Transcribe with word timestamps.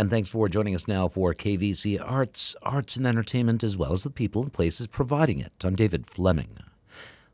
And 0.00 0.08
thanks 0.08 0.30
for 0.30 0.48
joining 0.48 0.74
us 0.74 0.88
now 0.88 1.08
for 1.08 1.34
KVC 1.34 2.02
Arts, 2.02 2.56
Arts 2.62 2.96
and 2.96 3.06
Entertainment, 3.06 3.62
as 3.62 3.76
well 3.76 3.92
as 3.92 4.02
the 4.02 4.08
people 4.08 4.40
and 4.40 4.50
places 4.50 4.86
providing 4.86 5.40
it. 5.40 5.52
I'm 5.62 5.76
David 5.76 6.06
Fleming. 6.06 6.56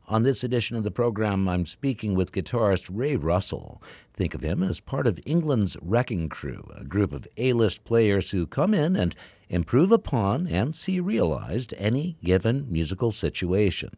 On 0.09 0.23
this 0.23 0.43
edition 0.43 0.75
of 0.75 0.83
the 0.83 0.91
program, 0.91 1.47
I'm 1.47 1.65
speaking 1.65 2.13
with 2.13 2.33
guitarist 2.33 2.89
Ray 2.91 3.15
Russell. 3.15 3.81
Think 4.13 4.35
of 4.35 4.41
him 4.41 4.63
as 4.63 4.81
part 4.81 5.07
of 5.07 5.17
England's 5.25 5.77
Wrecking 5.81 6.27
Crew, 6.27 6.69
a 6.75 6.83
group 6.83 7.13
of 7.13 7.25
A 7.37 7.53
list 7.53 7.85
players 7.85 8.31
who 8.31 8.45
come 8.45 8.73
in 8.73 8.97
and 8.97 9.15
improve 9.47 9.93
upon 9.93 10.45
and 10.45 10.75
see 10.75 10.99
realized 10.99 11.73
any 11.77 12.17
given 12.21 12.65
musical 12.69 13.13
situation. 13.13 13.91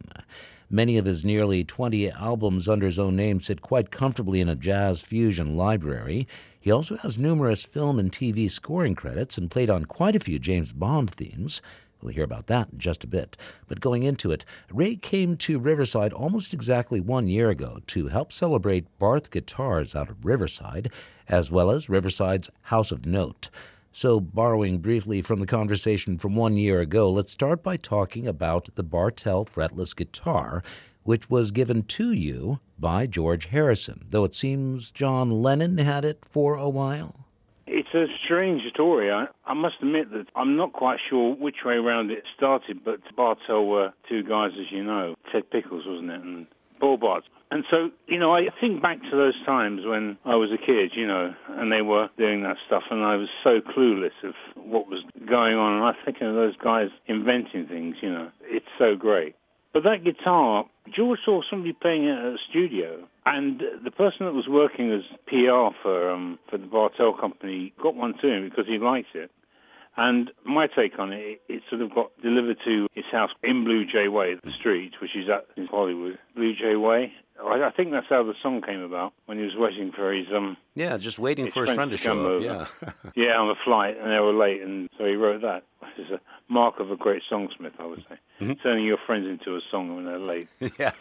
Many 0.72 0.96
of 0.96 1.06
his 1.06 1.24
nearly 1.24 1.64
20 1.64 2.08
albums 2.12 2.68
under 2.68 2.86
his 2.86 3.00
own 3.00 3.16
name 3.16 3.40
sit 3.40 3.62
quite 3.62 3.90
comfortably 3.90 4.40
in 4.40 4.48
a 4.48 4.54
jazz 4.54 5.00
fusion 5.00 5.56
library. 5.56 6.28
He 6.60 6.70
also 6.70 6.98
has 6.98 7.18
numerous 7.18 7.64
film 7.64 7.98
and 7.98 8.12
TV 8.12 8.50
scoring 8.50 8.94
credits 8.94 9.38
and 9.38 9.50
played 9.50 9.70
on 9.70 9.86
quite 9.86 10.14
a 10.14 10.20
few 10.20 10.38
James 10.38 10.74
Bond 10.74 11.10
themes. 11.10 11.62
We'll 12.02 12.12
hear 12.12 12.24
about 12.24 12.48
that 12.48 12.68
in 12.70 12.78
just 12.78 13.02
a 13.02 13.06
bit. 13.06 13.38
But 13.66 13.80
going 13.80 14.02
into 14.02 14.30
it, 14.30 14.44
Ray 14.70 14.96
came 14.96 15.38
to 15.38 15.58
Riverside 15.58 16.12
almost 16.12 16.52
exactly 16.52 17.00
one 17.00 17.28
year 17.28 17.48
ago 17.48 17.80
to 17.88 18.08
help 18.08 18.30
celebrate 18.30 18.98
Barth 18.98 19.30
Guitars 19.30 19.96
out 19.96 20.10
of 20.10 20.24
Riverside, 20.24 20.90
as 21.28 21.50
well 21.50 21.70
as 21.70 21.88
Riverside's 21.88 22.50
House 22.62 22.92
of 22.92 23.06
Note. 23.06 23.48
So, 23.92 24.20
borrowing 24.20 24.78
briefly 24.78 25.20
from 25.20 25.40
the 25.40 25.46
conversation 25.46 26.16
from 26.16 26.36
one 26.36 26.56
year 26.56 26.80
ago, 26.80 27.10
let's 27.10 27.32
start 27.32 27.62
by 27.62 27.76
talking 27.76 28.26
about 28.26 28.68
the 28.76 28.84
Bartell 28.84 29.44
fretless 29.44 29.96
guitar, 29.96 30.62
which 31.02 31.30
was 31.30 31.50
given 31.50 31.82
to 31.84 32.12
you 32.12 32.60
by 32.78 33.06
George 33.06 33.46
Harrison, 33.46 34.04
though 34.10 34.24
it 34.24 34.34
seems 34.34 34.90
John 34.90 35.30
Lennon 35.30 35.78
had 35.78 36.04
it 36.04 36.24
for 36.28 36.54
a 36.54 36.68
while. 36.68 37.26
It's 37.66 37.94
a 37.94 38.06
strange 38.24 38.62
story. 38.72 39.10
I, 39.12 39.26
I 39.44 39.54
must 39.54 39.76
admit 39.80 40.10
that 40.10 40.26
I'm 40.34 40.56
not 40.56 40.72
quite 40.72 40.98
sure 41.08 41.34
which 41.36 41.64
way 41.64 41.74
around 41.74 42.10
it 42.10 42.24
started, 42.36 42.84
but 42.84 43.00
Bartell 43.16 43.66
were 43.66 43.92
two 44.08 44.22
guys, 44.22 44.52
as 44.58 44.72
you 44.72 44.82
know. 44.82 45.14
Ted 45.30 45.48
Pickles, 45.50 45.84
wasn't 45.86 46.10
it? 46.10 46.20
And 46.20 46.46
Paul 46.80 46.96
Barth. 46.96 47.24
And 47.52 47.64
so, 47.70 47.90
you 48.06 48.18
know, 48.18 48.34
I 48.34 48.46
think 48.60 48.80
back 48.80 49.02
to 49.02 49.16
those 49.16 49.34
times 49.44 49.82
when 49.84 50.16
I 50.24 50.36
was 50.36 50.50
a 50.52 50.56
kid, 50.56 50.92
you 50.94 51.06
know, 51.06 51.34
and 51.48 51.70
they 51.70 51.82
were 51.82 52.08
doing 52.16 52.42
that 52.44 52.56
stuff, 52.66 52.84
and 52.90 53.02
I 53.04 53.16
was 53.16 53.28
so 53.42 53.60
clueless 53.60 54.14
of 54.22 54.34
what 54.54 54.88
was 54.88 55.04
going 55.28 55.56
on. 55.56 55.74
And 55.74 55.84
I 55.84 55.92
think 56.04 56.18
of 56.22 56.34
those 56.34 56.56
guys 56.56 56.88
inventing 57.06 57.66
things, 57.66 57.96
you 58.00 58.10
know, 58.10 58.30
it's 58.42 58.66
so 58.78 58.94
great. 58.96 59.34
But 59.72 59.84
that 59.84 60.04
guitar, 60.04 60.64
George 60.94 61.20
saw 61.24 61.42
somebody 61.48 61.72
playing 61.72 62.04
it 62.04 62.18
at 62.18 62.24
a 62.24 62.36
studio, 62.48 63.06
and 63.24 63.62
the 63.84 63.90
person 63.90 64.26
that 64.26 64.34
was 64.34 64.48
working 64.48 64.92
as 64.92 65.02
PR 65.26 65.74
for 65.82 66.10
um, 66.10 66.38
for 66.50 66.58
the 66.58 66.66
Bartell 66.66 67.12
company 67.12 67.72
got 67.80 67.94
one 67.94 68.14
to 68.20 68.28
him 68.28 68.48
because 68.48 68.66
he 68.66 68.78
liked 68.78 69.14
it. 69.14 69.30
And 70.00 70.30
my 70.46 70.66
take 70.66 70.98
on 70.98 71.12
it, 71.12 71.42
it 71.46 71.62
sort 71.68 71.82
of 71.82 71.94
got 71.94 72.10
delivered 72.22 72.56
to 72.64 72.86
his 72.94 73.04
house 73.12 73.28
in 73.42 73.64
Blue 73.64 73.84
Jay 73.84 74.08
Way, 74.08 74.34
the 74.42 74.50
street, 74.58 74.92
which 75.02 75.14
is 75.14 75.28
at 75.28 75.44
in 75.58 75.66
Hollywood, 75.66 76.18
Blue 76.34 76.54
Jay 76.54 76.74
Way. 76.74 77.12
I 77.38 77.70
think 77.76 77.90
that's 77.90 78.06
how 78.08 78.22
the 78.22 78.32
song 78.42 78.62
came 78.62 78.80
about 78.80 79.12
when 79.26 79.36
he 79.36 79.44
was 79.44 79.52
waiting 79.56 79.92
for 79.92 80.10
his 80.10 80.26
um. 80.34 80.56
Yeah, 80.74 80.96
just 80.96 81.18
waiting 81.18 81.46
his 81.46 81.54
for 81.54 81.66
his 81.66 81.74
friend 81.74 81.90
to, 81.90 81.98
show 81.98 82.12
up. 82.12 82.18
Over. 82.18 82.44
Yeah, 82.44 82.66
yeah, 83.14 83.36
on 83.36 83.48
the 83.48 83.56
flight, 83.62 83.98
and 84.00 84.10
they 84.10 84.20
were 84.20 84.32
late, 84.32 84.62
and 84.62 84.88
so 84.96 85.04
he 85.04 85.14
wrote 85.14 85.42
that. 85.42 85.64
It's 85.98 86.10
a 86.10 86.20
mark 86.50 86.78
of 86.78 86.90
a 86.90 86.96
great 86.96 87.22
songsmith, 87.30 87.78
I 87.78 87.84
would 87.84 88.04
say. 88.08 88.16
Mm-hmm. 88.40 88.52
Turning 88.62 88.86
your 88.86 88.96
friends 89.06 89.26
into 89.26 89.54
a 89.56 89.60
song 89.70 89.94
when 89.96 90.06
they're 90.06 90.18
late. 90.18 90.48
Yeah. 90.78 90.92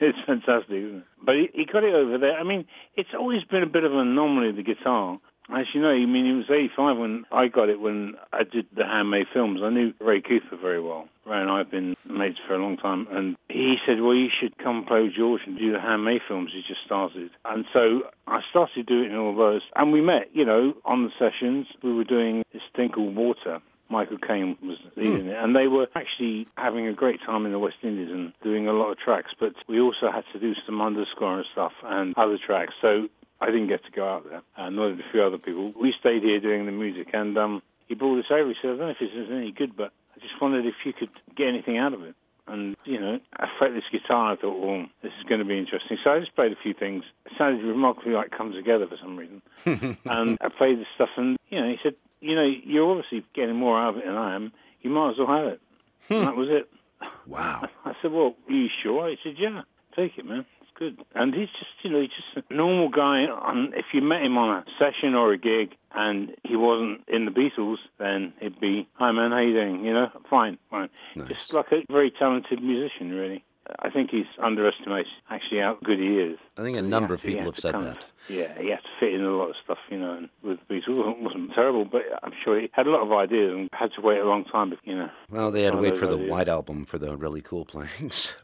it's 0.00 0.18
fantastic, 0.26 0.70
isn't 0.70 0.98
it? 0.98 1.04
But 1.24 1.34
he, 1.36 1.50
he 1.52 1.66
got 1.66 1.84
it 1.84 1.94
over 1.94 2.18
there. 2.18 2.36
I 2.36 2.42
mean, 2.42 2.64
it's 2.96 3.10
always 3.16 3.44
been 3.44 3.62
a 3.62 3.66
bit 3.66 3.84
of 3.84 3.92
an 3.92 3.98
anomaly, 3.98 4.52
the 4.52 4.62
guitar. 4.62 5.20
As 5.48 5.66
you 5.72 5.80
know, 5.80 5.90
I 5.90 6.04
mean, 6.06 6.26
he 6.26 6.32
was 6.32 6.50
85 6.50 6.98
when 6.98 7.24
I 7.30 7.48
got 7.48 7.68
it 7.68 7.80
when 7.80 8.14
I 8.32 8.42
did 8.42 8.66
the 8.74 8.84
handmade 8.84 9.26
films. 9.32 9.60
I 9.62 9.70
knew 9.70 9.92
Ray 10.00 10.20
Cooper 10.20 10.56
very 10.56 10.80
well. 10.80 11.08
Ray 11.24 11.40
and 11.40 11.50
I 11.50 11.58
have 11.58 11.70
been 11.70 11.96
mates 12.04 12.38
for 12.46 12.54
a 12.54 12.58
long 12.58 12.76
time. 12.76 13.06
And 13.10 13.36
he 13.48 13.76
said, 13.86 14.00
well, 14.00 14.14
you 14.14 14.28
should 14.40 14.58
come 14.58 14.84
play 14.84 15.02
with 15.02 15.14
George 15.14 15.42
and 15.46 15.58
do 15.58 15.72
the 15.72 15.80
handmade 15.80 16.22
films. 16.26 16.50
He 16.52 16.62
just 16.66 16.84
started. 16.84 17.30
And 17.44 17.64
so 17.72 18.02
I 18.26 18.40
started 18.50 18.86
doing 18.86 19.14
all 19.14 19.36
those. 19.36 19.62
And 19.76 19.92
we 19.92 20.00
met, 20.00 20.30
you 20.32 20.44
know, 20.44 20.74
on 20.84 21.04
the 21.04 21.10
sessions. 21.18 21.66
We 21.82 21.92
were 21.94 22.04
doing 22.04 22.44
this 22.52 22.62
thing 22.74 22.90
called 22.90 23.14
Water. 23.14 23.60
Michael 23.88 24.18
Caine 24.18 24.56
was 24.62 24.78
leading 24.96 25.26
mm. 25.26 25.28
it, 25.28 25.36
and 25.36 25.54
they 25.54 25.68
were 25.68 25.86
actually 25.94 26.48
having 26.56 26.88
a 26.88 26.92
great 26.92 27.20
time 27.24 27.46
in 27.46 27.52
the 27.52 27.58
West 27.60 27.76
Indies 27.84 28.10
and 28.10 28.32
doing 28.42 28.66
a 28.66 28.72
lot 28.72 28.90
of 28.90 28.98
tracks. 28.98 29.30
But 29.38 29.54
we 29.68 29.80
also 29.80 30.10
had 30.10 30.24
to 30.32 30.40
do 30.40 30.54
some 30.66 30.80
underscore 30.80 31.38
and 31.38 31.46
stuff 31.52 31.70
and 31.84 32.12
other 32.16 32.36
tracks. 32.44 32.74
So 32.80 33.08
I 33.40 33.46
didn't 33.46 33.68
get 33.68 33.84
to 33.84 33.90
go 33.90 34.08
out 34.08 34.28
there, 34.28 34.42
and 34.56 34.76
nor 34.76 34.90
did 34.90 35.00
a 35.00 35.10
few 35.12 35.22
other 35.22 35.38
people. 35.38 35.72
We 35.80 35.94
stayed 35.98 36.22
here 36.22 36.40
doing 36.40 36.66
the 36.66 36.72
music, 36.72 37.08
and 37.12 37.36
um, 37.36 37.62
he 37.86 37.94
brought 37.94 38.18
us 38.18 38.30
over. 38.30 38.48
He 38.48 38.54
said, 38.60 38.72
I 38.72 38.76
don't 38.76 38.78
know 38.78 38.88
if 38.90 38.98
this 38.98 39.10
is 39.12 39.28
any 39.30 39.52
good, 39.52 39.76
but 39.76 39.92
I 40.16 40.20
just 40.20 40.40
wondered 40.40 40.64
if 40.64 40.74
you 40.84 40.92
could 40.92 41.10
get 41.36 41.48
anything 41.48 41.76
out 41.76 41.92
of 41.92 42.02
it. 42.02 42.14
And, 42.48 42.76
you 42.84 43.00
know, 43.00 43.18
I 43.36 43.48
felt 43.58 43.74
this 43.74 43.84
guitar, 43.90 44.32
I 44.32 44.36
thought, 44.36 44.58
well, 44.58 44.86
this 45.02 45.12
is 45.18 45.24
going 45.28 45.40
to 45.40 45.44
be 45.44 45.58
interesting. 45.58 45.98
So 46.02 46.10
I 46.10 46.20
just 46.20 46.34
played 46.36 46.52
a 46.52 46.56
few 46.56 46.74
things. 46.74 47.02
It 47.26 47.32
sounded 47.36 47.64
remarkably 47.64 48.12
like 48.12 48.30
Come 48.30 48.52
Together 48.52 48.86
for 48.86 48.96
some 48.96 49.16
reason. 49.16 49.42
and 50.04 50.38
I 50.40 50.48
played 50.48 50.78
the 50.78 50.86
stuff, 50.94 51.10
and, 51.16 51.36
you 51.50 51.60
know, 51.60 51.68
he 51.68 51.76
said, 51.82 51.94
you 52.20 52.36
know, 52.36 52.44
you're 52.44 52.88
obviously 52.88 53.24
getting 53.34 53.56
more 53.56 53.78
out 53.78 53.90
of 53.90 53.96
it 53.98 54.06
than 54.06 54.16
I 54.16 54.36
am. 54.36 54.52
You 54.80 54.90
might 54.90 55.10
as 55.10 55.18
well 55.18 55.26
have 55.26 55.46
it. 55.46 55.60
and 56.08 56.26
that 56.26 56.36
was 56.36 56.48
it. 56.50 56.68
Wow. 57.26 57.68
I 57.84 57.92
said, 58.00 58.12
well, 58.12 58.36
are 58.48 58.52
you 58.52 58.68
sure? 58.82 59.10
He 59.10 59.18
said, 59.22 59.34
yeah, 59.36 59.62
take 59.96 60.16
it, 60.16 60.24
man 60.24 60.46
good. 60.78 60.98
And 61.14 61.34
he's 61.34 61.48
just, 61.48 61.70
you 61.82 61.90
know, 61.90 62.00
he's 62.00 62.10
just 62.10 62.46
a 62.50 62.54
normal 62.54 62.88
guy. 62.88 63.26
And 63.46 63.74
if 63.74 63.86
you 63.92 64.02
met 64.02 64.22
him 64.22 64.38
on 64.38 64.58
a 64.58 64.64
session 64.78 65.14
or 65.14 65.32
a 65.32 65.38
gig 65.38 65.74
and 65.94 66.34
he 66.44 66.56
wasn't 66.56 67.02
in 67.08 67.24
the 67.24 67.30
Beatles, 67.30 67.78
then 67.98 68.32
it'd 68.40 68.60
be, 68.60 68.86
"Hi 68.94 69.12
man, 69.12 69.30
how 69.30 69.40
you 69.40 69.54
doing?" 69.54 69.84
You 69.84 69.92
know, 69.92 70.10
fine, 70.28 70.58
fine. 70.70 70.88
Nice. 71.14 71.28
Just 71.28 71.52
like 71.52 71.72
a 71.72 71.84
very 71.90 72.10
talented 72.10 72.62
musician, 72.62 73.12
really. 73.12 73.44
I 73.80 73.90
think 73.90 74.10
he's 74.10 74.26
underestimated 74.42 75.06
actually 75.30 75.60
how 75.60 75.78
good 75.82 75.98
he 75.98 76.18
is. 76.18 76.38
I 76.56 76.62
think 76.62 76.76
a 76.76 76.82
number 76.82 77.14
of 77.14 77.22
people 77.22 77.44
have 77.46 77.58
said 77.58 77.74
that. 77.74 78.04
yeah, 78.28 78.58
he 78.60 78.70
had 78.70 78.80
to 78.80 78.88
fit 79.00 79.14
in 79.14 79.22
a 79.22 79.30
lot 79.30 79.50
of 79.50 79.56
stuff, 79.64 79.78
you 79.90 79.98
know, 79.98 80.14
and 80.14 80.28
with 80.42 80.58
the 80.68 80.74
Beatles. 80.74 80.96
It 81.16 81.22
wasn't 81.22 81.52
terrible, 81.54 81.84
but 81.84 82.02
I'm 82.22 82.32
sure 82.44 82.60
he 82.60 82.68
had 82.72 82.86
a 82.86 82.90
lot 82.90 83.02
of 83.02 83.12
ideas 83.12 83.54
and 83.54 83.68
had 83.72 83.92
to 83.94 84.00
wait 84.00 84.18
a 84.18 84.24
long 84.24 84.44
time, 84.44 84.72
you 84.84 84.96
know. 84.96 85.10
Well, 85.30 85.50
they 85.50 85.62
had 85.62 85.72
to 85.72 85.78
wait 85.78 85.96
for 85.96 86.06
ideas. 86.06 86.20
the 86.20 86.32
White 86.32 86.48
Album 86.48 86.84
for 86.84 86.98
the 86.98 87.16
really 87.16 87.42
cool 87.42 87.64
playing, 87.64 87.88
so. 88.10 88.36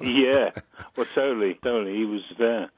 yeah, 0.00 0.50
well, 0.96 1.06
totally, 1.14 1.58
totally. 1.62 1.96
He 1.96 2.04
was 2.04 2.22
there. 2.38 2.70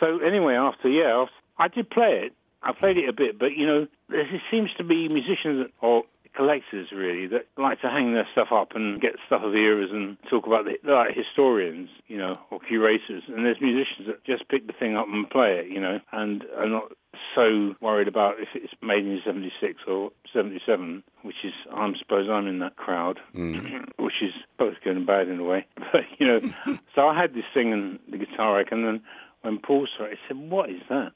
So 0.00 0.18
anyway, 0.20 0.54
after, 0.54 0.88
yeah, 0.88 1.26
I 1.58 1.68
did 1.68 1.90
play 1.90 2.26
it. 2.26 2.32
I 2.62 2.72
played 2.72 2.96
it 2.96 3.08
a 3.08 3.12
bit, 3.12 3.38
but, 3.38 3.52
you 3.56 3.66
know, 3.66 3.86
there 4.08 4.24
seems 4.50 4.70
to 4.78 4.84
be 4.84 5.08
musicians 5.08 5.70
or 5.82 6.04
collectors 6.34 6.88
really 6.92 7.26
that 7.28 7.46
like 7.56 7.80
to 7.80 7.88
hang 7.88 8.12
their 8.12 8.26
stuff 8.32 8.48
up 8.52 8.74
and 8.74 9.00
get 9.00 9.12
stuff 9.26 9.42
of 9.42 9.52
the 9.52 9.58
eras 9.58 9.90
and 9.92 10.16
talk 10.28 10.46
about 10.46 10.64
the 10.64 10.76
like 10.90 11.14
historians, 11.14 11.88
you 12.08 12.18
know, 12.18 12.32
or 12.50 12.58
curators. 12.60 13.22
And 13.28 13.44
there's 13.44 13.60
musicians 13.60 14.06
that 14.06 14.24
just 14.24 14.48
pick 14.48 14.66
the 14.66 14.72
thing 14.72 14.96
up 14.96 15.06
and 15.08 15.28
play 15.28 15.62
it, 15.64 15.70
you 15.70 15.80
know, 15.80 16.00
and 16.12 16.44
are 16.56 16.68
not 16.68 16.92
so 17.34 17.74
worried 17.80 18.08
about 18.08 18.40
if 18.40 18.48
it's 18.54 18.72
made 18.82 19.06
in 19.06 19.20
76 19.24 19.80
or 19.86 20.10
77, 20.32 21.02
which 21.22 21.36
is, 21.44 21.52
I 21.72 21.90
suppose 21.98 22.28
I'm 22.30 22.46
in 22.46 22.58
that 22.60 22.76
crowd, 22.76 23.18
mm. 23.34 23.88
which 23.98 24.22
is 24.22 24.32
both 24.58 24.74
good 24.82 24.96
and 24.96 25.06
bad 25.06 25.28
in 25.28 25.38
a 25.40 25.44
way. 25.44 25.66
But, 25.92 26.02
you 26.18 26.26
know, 26.26 26.40
so 26.94 27.06
I 27.06 27.20
had 27.20 27.34
this 27.34 27.44
thing 27.54 27.72
and 27.72 28.00
the 28.10 28.18
guitar 28.18 28.56
rack, 28.56 28.72
and 28.72 28.84
then 28.84 29.02
when 29.42 29.58
Paul 29.58 29.86
saw 29.96 30.04
it, 30.04 30.12
he 30.12 30.16
said, 30.26 30.50
What 30.50 30.70
is 30.70 30.80
that? 30.88 31.12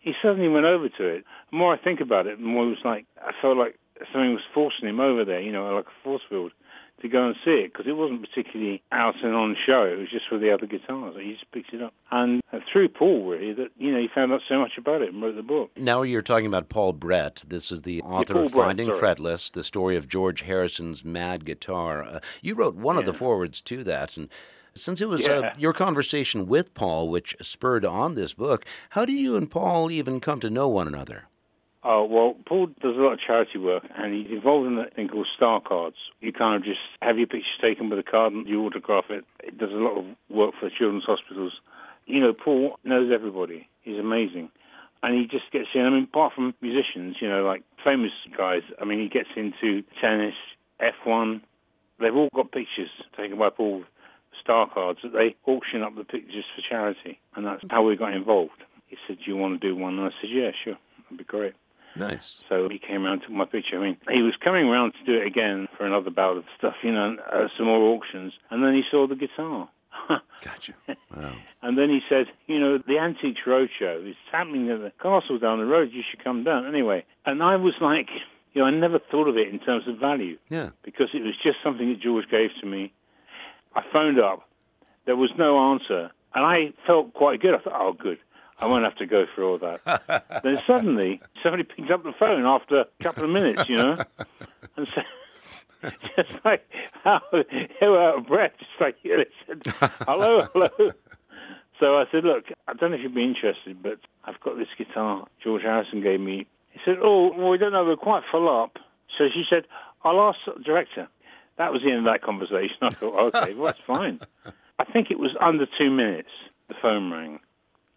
He 0.00 0.12
suddenly 0.22 0.48
went 0.48 0.64
over 0.64 0.88
to 0.88 1.04
it. 1.06 1.24
The 1.50 1.56
more 1.56 1.74
I 1.74 1.76
think 1.76 2.00
about 2.00 2.26
it, 2.26 2.38
the 2.38 2.44
more 2.44 2.64
it 2.64 2.70
was 2.70 2.84
like, 2.84 3.04
I 3.20 3.32
felt 3.40 3.58
like 3.58 3.78
something 4.12 4.32
was 4.32 4.42
forcing 4.54 4.88
him 4.88 5.00
over 5.00 5.24
there, 5.24 5.40
you 5.40 5.52
know, 5.52 5.74
like 5.74 5.86
a 5.86 6.04
force 6.04 6.22
field, 6.28 6.52
to 7.00 7.08
go 7.08 7.26
and 7.26 7.36
see 7.44 7.50
it 7.50 7.72
because 7.72 7.86
it 7.86 7.96
wasn't 7.96 8.22
particularly 8.22 8.80
out 8.92 9.16
and 9.22 9.34
on 9.34 9.56
show. 9.66 9.82
It 9.84 9.98
was 9.98 10.08
just 10.10 10.28
for 10.28 10.38
the 10.38 10.52
other 10.52 10.66
guitars. 10.66 11.16
He 11.20 11.32
just 11.32 11.50
picked 11.50 11.74
it 11.74 11.82
up. 11.82 11.92
And 12.10 12.40
uh, 12.52 12.60
through 12.72 12.88
Paul, 12.90 13.26
really, 13.26 13.52
that, 13.54 13.70
you 13.76 13.92
know, 13.92 13.98
he 13.98 14.08
found 14.14 14.32
out 14.32 14.40
so 14.48 14.58
much 14.58 14.72
about 14.78 15.02
it 15.02 15.12
and 15.12 15.20
wrote 15.20 15.34
the 15.34 15.42
book. 15.42 15.72
Now 15.76 16.02
you're 16.02 16.22
talking 16.22 16.46
about 16.46 16.68
Paul 16.68 16.92
Brett. 16.92 17.44
This 17.46 17.72
is 17.72 17.82
the 17.82 18.02
author 18.02 18.36
yeah, 18.36 18.42
of 18.42 18.52
Finding 18.52 18.88
Brett, 18.88 19.18
Fretless, 19.18 19.50
the 19.50 19.64
story 19.64 19.96
of 19.96 20.08
George 20.08 20.42
Harrison's 20.42 21.04
Mad 21.04 21.44
Guitar. 21.44 22.04
Uh, 22.04 22.20
you 22.40 22.54
wrote 22.54 22.76
one 22.76 22.96
yeah. 22.96 23.00
of 23.00 23.06
the 23.06 23.14
forewords 23.14 23.60
to 23.62 23.82
that. 23.84 24.16
And 24.16 24.28
since 24.74 25.00
it 25.00 25.08
was 25.08 25.28
uh, 25.28 25.40
yeah. 25.40 25.48
uh, 25.48 25.54
your 25.58 25.72
conversation 25.72 26.46
with 26.46 26.72
Paul 26.74 27.08
which 27.08 27.36
spurred 27.42 27.84
on 27.84 28.14
this 28.14 28.32
book, 28.32 28.64
how 28.90 29.04
do 29.04 29.12
you 29.12 29.36
and 29.36 29.50
Paul 29.50 29.90
even 29.90 30.20
come 30.20 30.38
to 30.40 30.50
know 30.50 30.68
one 30.68 30.86
another? 30.86 31.24
Oh, 31.84 32.04
well, 32.04 32.36
Paul 32.46 32.66
does 32.80 32.96
a 32.96 33.00
lot 33.00 33.14
of 33.14 33.18
charity 33.26 33.58
work, 33.58 33.82
and 33.96 34.14
he's 34.14 34.30
involved 34.30 34.68
in 34.68 34.78
a 34.78 34.88
thing 34.90 35.08
called 35.08 35.26
Star 35.36 35.60
Cards. 35.60 35.96
You 36.20 36.32
kind 36.32 36.54
of 36.54 36.62
just 36.62 36.78
have 37.00 37.18
your 37.18 37.26
pictures 37.26 37.58
taken 37.60 37.90
with 37.90 37.98
a 37.98 38.04
card 38.04 38.32
and 38.32 38.46
you 38.46 38.62
autograph 38.62 39.06
it. 39.10 39.24
It 39.42 39.58
does 39.58 39.72
a 39.72 39.82
lot 39.82 39.98
of 39.98 40.04
work 40.30 40.54
for 40.60 40.70
children's 40.70 41.04
hospitals. 41.04 41.54
You 42.06 42.20
know, 42.20 42.32
Paul 42.32 42.78
knows 42.84 43.10
everybody. 43.12 43.68
He's 43.82 43.98
amazing. 43.98 44.50
And 45.02 45.18
he 45.18 45.26
just 45.26 45.50
gets 45.52 45.68
in. 45.74 45.80
I 45.80 45.90
mean, 45.90 46.04
apart 46.04 46.34
from 46.34 46.54
musicians, 46.62 47.16
you 47.20 47.28
know, 47.28 47.42
like 47.44 47.64
famous 47.84 48.12
guys, 48.36 48.62
I 48.80 48.84
mean, 48.84 49.00
he 49.00 49.08
gets 49.08 49.30
into 49.34 49.82
tennis, 50.00 50.34
F1. 50.80 51.40
They've 51.98 52.14
all 52.14 52.28
got 52.32 52.52
pictures 52.52 52.90
taken 53.16 53.38
by 53.38 53.50
Paul 53.50 53.82
Star 54.40 54.70
Cards 54.72 55.00
that 55.02 55.12
they 55.12 55.34
auction 55.50 55.82
up 55.82 55.96
the 55.96 56.04
pictures 56.04 56.44
for 56.54 56.62
charity. 56.62 57.18
And 57.34 57.44
that's 57.44 57.64
how 57.70 57.82
we 57.82 57.96
got 57.96 58.14
involved. 58.14 58.62
He 58.86 58.96
said, 59.08 59.16
Do 59.18 59.24
you 59.26 59.36
want 59.36 59.60
to 59.60 59.68
do 59.68 59.74
one? 59.74 59.98
And 59.98 60.06
I 60.06 60.10
said, 60.20 60.30
Yeah, 60.30 60.50
sure. 60.62 60.78
That'd 61.04 61.18
be 61.18 61.24
great. 61.24 61.54
Nice. 61.96 62.42
So 62.48 62.68
he 62.70 62.78
came 62.78 63.04
around, 63.04 63.20
took 63.20 63.30
my 63.30 63.44
picture. 63.44 63.78
I 63.78 63.82
mean, 63.82 63.96
he 64.10 64.22
was 64.22 64.34
coming 64.42 64.66
around 64.66 64.92
to 64.94 65.04
do 65.04 65.20
it 65.20 65.26
again 65.26 65.68
for 65.76 65.84
another 65.86 66.10
bout 66.10 66.36
of 66.36 66.44
stuff, 66.58 66.74
you 66.82 66.92
know, 66.92 67.16
uh, 67.32 67.48
some 67.56 67.66
more 67.66 67.94
auctions, 67.94 68.32
and 68.50 68.64
then 68.64 68.72
he 68.74 68.82
saw 68.90 69.06
the 69.06 69.14
guitar. 69.16 69.68
Gotcha. 70.42 70.72
Wow. 71.14 71.34
And 71.60 71.76
then 71.76 71.90
he 71.90 72.00
said, 72.08 72.26
you 72.46 72.58
know, 72.58 72.78
the 72.78 72.98
Antiques 72.98 73.42
Roadshow 73.46 74.08
is 74.08 74.16
happening 74.32 74.70
at 74.70 74.80
the 74.80 74.90
castle 75.02 75.38
down 75.38 75.58
the 75.58 75.66
road. 75.66 75.90
You 75.92 76.02
should 76.10 76.24
come 76.24 76.42
down. 76.42 76.66
Anyway, 76.66 77.04
and 77.26 77.42
I 77.42 77.56
was 77.56 77.74
like, 77.82 78.08
you 78.54 78.62
know, 78.62 78.66
I 78.66 78.70
never 78.70 78.98
thought 78.98 79.28
of 79.28 79.36
it 79.36 79.48
in 79.48 79.58
terms 79.58 79.86
of 79.86 79.98
value 79.98 80.38
Yeah. 80.48 80.70
because 80.82 81.08
it 81.12 81.22
was 81.22 81.34
just 81.42 81.58
something 81.62 81.90
that 81.90 82.00
George 82.00 82.28
gave 82.30 82.48
to 82.62 82.66
me. 82.66 82.92
I 83.76 83.82
phoned 83.92 84.18
up. 84.18 84.48
There 85.04 85.16
was 85.16 85.30
no 85.36 85.72
answer. 85.72 86.10
And 86.34 86.44
I 86.46 86.72
felt 86.86 87.12
quite 87.12 87.42
good. 87.42 87.54
I 87.54 87.58
thought, 87.58 87.74
oh, 87.78 87.92
good. 87.92 88.18
I 88.62 88.66
won't 88.66 88.84
have 88.84 88.94
to 88.98 89.06
go 89.06 89.26
through 89.34 89.50
all 89.50 89.58
that. 89.58 90.42
then 90.44 90.56
suddenly, 90.68 91.20
somebody 91.42 91.64
picked 91.64 91.90
up 91.90 92.04
the 92.04 92.12
phone 92.16 92.46
after 92.46 92.82
a 92.82 92.86
couple 93.00 93.24
of 93.24 93.30
minutes, 93.30 93.68
you 93.68 93.76
know, 93.76 93.96
and 94.76 94.86
said, 94.94 95.92
just 96.16 96.44
like, 96.44 96.64
how, 97.02 97.20
they 97.32 97.88
were 97.88 98.00
out 98.00 98.18
of 98.18 98.26
breath, 98.28 98.52
just 98.60 98.70
like, 98.80 98.94
you 99.02 99.16
know, 99.16 99.24
they 99.24 99.30
said, 99.48 99.90
hello, 100.06 100.46
hello. 100.52 100.92
So 101.80 101.96
I 101.98 102.04
said, 102.12 102.22
look, 102.22 102.44
I 102.68 102.74
don't 102.74 102.92
know 102.92 102.96
if 102.96 103.02
you'd 103.02 103.16
be 103.16 103.24
interested, 103.24 103.82
but 103.82 103.98
I've 104.24 104.38
got 104.38 104.56
this 104.56 104.68
guitar 104.78 105.26
George 105.42 105.62
Harrison 105.62 106.00
gave 106.00 106.20
me. 106.20 106.46
He 106.70 106.78
said, 106.84 106.98
oh, 107.02 107.32
well, 107.36 107.48
we 107.48 107.58
don't 107.58 107.72
know, 107.72 107.84
we're 107.84 107.96
quite 107.96 108.22
full 108.30 108.48
up. 108.48 108.78
So 109.18 109.24
she 109.34 109.42
said, 109.50 109.64
I'll 110.04 110.20
ask 110.20 110.38
the 110.46 110.62
director. 110.62 111.08
That 111.58 111.72
was 111.72 111.82
the 111.82 111.90
end 111.90 112.06
of 112.06 112.12
that 112.12 112.22
conversation. 112.22 112.76
I 112.80 112.90
thought, 112.90 113.34
okay, 113.34 113.54
well, 113.54 113.66
that's 113.66 113.84
fine. 113.84 114.20
I 114.78 114.84
think 114.84 115.10
it 115.10 115.18
was 115.18 115.32
under 115.40 115.66
two 115.66 115.90
minutes, 115.90 116.30
the 116.68 116.74
phone 116.80 117.10
rang, 117.10 117.40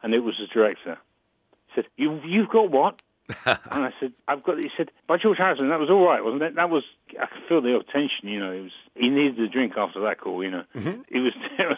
and 0.06 0.13
it 0.13 0.19
was 0.19 0.36
the 0.40 0.46
director. 0.54 1.00
He 1.68 1.81
said, 1.81 1.86
you, 1.98 2.22
you've 2.24 2.50
got 2.50 2.69
what? 2.69 3.02
and 3.46 3.57
I 3.84 3.90
said, 4.00 4.13
I've 4.28 4.44
got, 4.44 4.57
he 4.60 4.69
said, 4.78 4.92
by 5.07 5.18
George 5.18 5.40
Harrison, 5.40 5.69
that 5.69 5.80
was 5.80 5.90
all 5.90 6.06
right, 6.06 6.24
wasn't 6.24 6.44
it? 6.44 6.56
That 6.56 6.69
was, 6.69 6.84
I 7.19 7.25
could 7.25 7.42
feel 7.50 7.62
the 7.62 7.84
tension, 7.92 8.30
you 8.30 8.40
know, 8.40 8.52
it 8.52 8.62
was, 8.62 8.72
he 8.94 9.10
needed 9.10 9.40
a 9.40 9.50
drink 9.50 9.74
after 9.75 10.02
that 10.02 10.19
call, 10.22 10.44
you 10.44 10.52
know. 10.52 10.63
Mm-hmm. 10.75 11.02
It 11.10 11.19
was. 11.19 11.34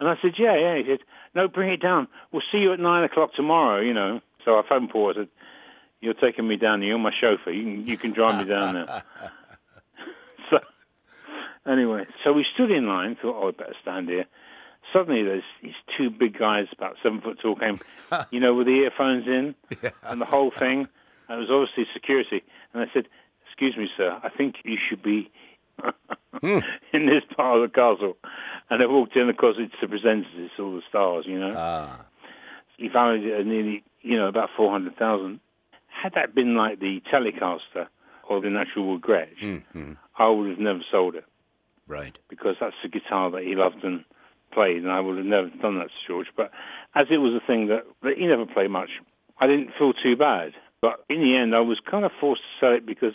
And 0.00 0.08
I 0.08 0.14
said, 0.22 0.32
yeah, 0.38 0.56
yeah. 0.56 0.78
He 0.78 0.84
said, 0.88 1.00
no, 1.34 1.46
bring 1.46 1.70
it 1.70 1.82
down. 1.82 2.08
We'll 2.32 2.42
see 2.50 2.56
you 2.56 2.72
at 2.72 2.80
nine 2.80 3.04
o'clock 3.04 3.34
tomorrow, 3.34 3.82
you 3.82 3.92
know. 3.92 4.22
So 4.46 4.58
I 4.58 4.62
phoned 4.66 4.88
Paul. 4.88 5.10
I 5.10 5.14
said, 5.14 5.28
you're 6.00 6.14
taking 6.14 6.48
me 6.48 6.56
down. 6.56 6.82
You're 6.82 6.98
my 6.98 7.12
chauffeur. 7.12 7.50
You 7.50 7.64
can, 7.64 7.86
you 7.86 7.98
can 7.98 8.12
drive 8.12 8.38
me 8.38 8.50
down 8.50 8.72
there. 8.72 9.02
so 10.50 10.58
anyway, 11.70 12.06
so 12.24 12.32
we 12.32 12.46
stood 12.54 12.70
in 12.70 12.86
line. 12.86 13.14
Thought, 13.20 13.44
oh, 13.44 13.48
I 13.48 13.50
better 13.50 13.76
stand 13.82 14.08
here. 14.08 14.24
Suddenly, 14.92 15.22
there's 15.22 15.42
these 15.62 15.74
two 15.96 16.10
big 16.10 16.38
guys, 16.38 16.66
about 16.72 16.96
seven 17.02 17.20
foot 17.20 17.38
tall, 17.40 17.56
came, 17.56 17.78
you 18.30 18.40
know, 18.40 18.54
with 18.54 18.66
the 18.66 18.72
earphones 18.72 19.26
in 19.26 19.54
and 20.02 20.20
the 20.20 20.26
whole 20.26 20.50
thing. 20.50 20.88
And 21.28 21.38
it 21.38 21.48
was 21.48 21.50
obviously 21.50 21.86
security. 21.94 22.42
And 22.74 22.82
I 22.82 22.92
said, 22.92 23.06
excuse 23.46 23.76
me, 23.76 23.88
sir, 23.96 24.18
I 24.22 24.28
think 24.30 24.56
you 24.64 24.76
should 24.88 25.02
be 25.02 25.30
in 26.42 27.06
this 27.06 27.22
part 27.36 27.60
of 27.60 27.70
the 27.70 27.74
castle. 27.74 28.16
And 28.68 28.82
I 28.82 28.86
walked 28.86 29.16
in, 29.16 29.28
of 29.28 29.36
course, 29.36 29.56
it's 29.58 29.74
the 29.80 29.86
presenters, 29.86 30.26
it's 30.36 30.54
all 30.58 30.74
the 30.74 30.82
stars, 30.88 31.24
you 31.26 31.38
know. 31.38 31.54
Ah. 31.56 32.06
He 32.76 32.88
valued 32.88 33.24
it 33.24 33.40
at 33.40 33.46
nearly, 33.46 33.84
you 34.00 34.16
know, 34.16 34.28
about 34.28 34.48
400,000. 34.56 35.40
Had 35.88 36.14
that 36.14 36.34
been 36.34 36.56
like 36.56 36.80
the 36.80 37.02
Telecaster 37.12 37.88
or 38.28 38.40
the 38.40 38.48
Natural 38.48 38.88
Wood 38.88 39.02
Gretsch, 39.02 39.64
I 40.16 40.28
would 40.28 40.48
have 40.48 40.58
never 40.58 40.80
sold 40.90 41.14
it 41.14 41.24
right. 41.86 42.16
because 42.28 42.56
that's 42.60 42.76
the 42.82 42.88
guitar 42.88 43.30
that 43.32 43.42
he 43.42 43.54
loved 43.54 43.84
and 43.84 44.04
played, 44.52 44.78
and 44.78 44.90
I 44.90 45.00
would 45.00 45.16
have 45.16 45.26
never 45.26 45.48
done 45.48 45.78
that 45.78 45.88
to 45.88 46.06
George. 46.06 46.28
But 46.36 46.50
as 46.94 47.06
it 47.10 47.18
was 47.18 47.34
a 47.34 47.46
thing 47.46 47.68
that, 47.68 47.84
that 48.02 48.18
he 48.18 48.26
never 48.26 48.46
played 48.46 48.70
much, 48.70 48.90
I 49.38 49.46
didn't 49.46 49.70
feel 49.78 49.92
too 49.92 50.16
bad. 50.16 50.52
But 50.80 51.04
in 51.08 51.20
the 51.20 51.36
end, 51.36 51.54
I 51.54 51.60
was 51.60 51.78
kind 51.90 52.04
of 52.04 52.12
forced 52.20 52.42
to 52.42 52.66
sell 52.66 52.74
it 52.74 52.86
because 52.86 53.14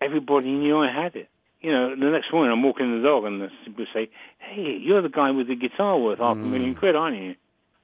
everybody 0.00 0.50
knew 0.50 0.78
I 0.78 0.90
had 0.90 1.14
it. 1.16 1.28
You 1.60 1.72
know, 1.72 1.90
the 1.90 2.10
next 2.10 2.32
morning 2.32 2.52
I'm 2.52 2.62
walking 2.62 3.00
the 3.00 3.06
dog 3.06 3.24
and 3.24 3.40
the 3.40 3.48
people 3.64 3.86
say, 3.94 4.10
"Hey, 4.38 4.76
you're 4.80 5.00
the 5.00 5.08
guy 5.08 5.30
with 5.30 5.48
the 5.48 5.56
guitar 5.56 5.98
worth 5.98 6.18
half 6.18 6.36
a 6.36 6.40
mm. 6.40 6.50
million 6.50 6.74
quid, 6.74 6.94
aren't 6.94 7.16
you?" 7.16 7.36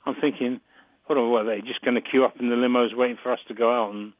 I'm 0.05 0.17
thinking, 0.17 0.61
"Hold 1.05 1.19
on, 1.19 1.31
what 1.31 1.47
are 1.47 1.57
they 1.57 1.63
just 1.63 1.81
going 1.81 1.95
to 1.95 2.03
queue 2.03 2.25
up 2.25 2.39
in 2.41 2.51
the 2.51 2.57
limos 2.57 2.95
waiting 2.95 3.17
for 3.23 3.33
us 3.33 3.39
to 3.49 3.55
go 3.55 3.73
out 3.73 3.95
and 3.95 4.13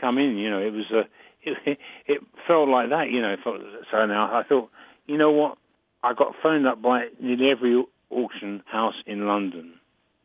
come 0.00 0.18
in?" 0.18 0.36
You 0.36 0.50
know, 0.50 0.58
it 0.58 0.72
was 0.72 0.90
a, 0.90 1.02
it, 1.70 1.78
it 2.06 2.20
felt 2.48 2.68
like 2.68 2.90
that. 2.90 3.10
You 3.10 3.22
know, 3.22 3.36
so 3.44 4.06
now 4.06 4.36
I 4.36 4.42
thought, 4.42 4.70
you 5.06 5.16
know 5.16 5.30
what? 5.30 5.56
I 6.02 6.14
got 6.14 6.34
phoned 6.42 6.66
up 6.66 6.80
by 6.80 7.08
nearly 7.20 7.50
every 7.50 7.84
auction 8.10 8.62
house 8.66 8.94
in 9.06 9.26
London. 9.26 9.74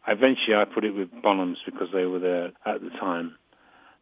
Eventually, 0.07 0.55
I 0.55 0.65
put 0.65 0.85
it 0.85 0.91
with 0.91 1.11
Bonhams 1.11 1.57
because 1.65 1.87
they 1.93 2.05
were 2.05 2.19
there 2.19 2.51
at 2.65 2.81
the 2.81 2.89
time. 2.99 3.35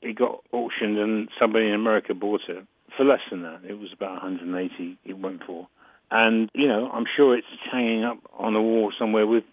It 0.01 0.17
got 0.17 0.43
auctioned, 0.51 0.97
and 0.97 1.29
somebody 1.39 1.67
in 1.67 1.73
America 1.73 2.13
bought 2.13 2.41
it 2.49 2.65
for 2.95 3.05
less 3.05 3.21
than 3.31 3.43
that. 3.43 3.61
It 3.67 3.79
was 3.79 3.93
about 3.93 4.21
180. 4.21 4.97
It 5.05 5.17
went 5.17 5.43
for, 5.45 5.67
and 6.11 6.49
you 6.53 6.67
know, 6.67 6.89
I'm 6.91 7.05
sure 7.15 7.37
it's 7.37 7.47
hanging 7.71 8.03
up 8.03 8.17
on 8.37 8.53
the 8.53 8.61
wall 8.61 8.91
somewhere 8.99 9.25
with 9.25 9.45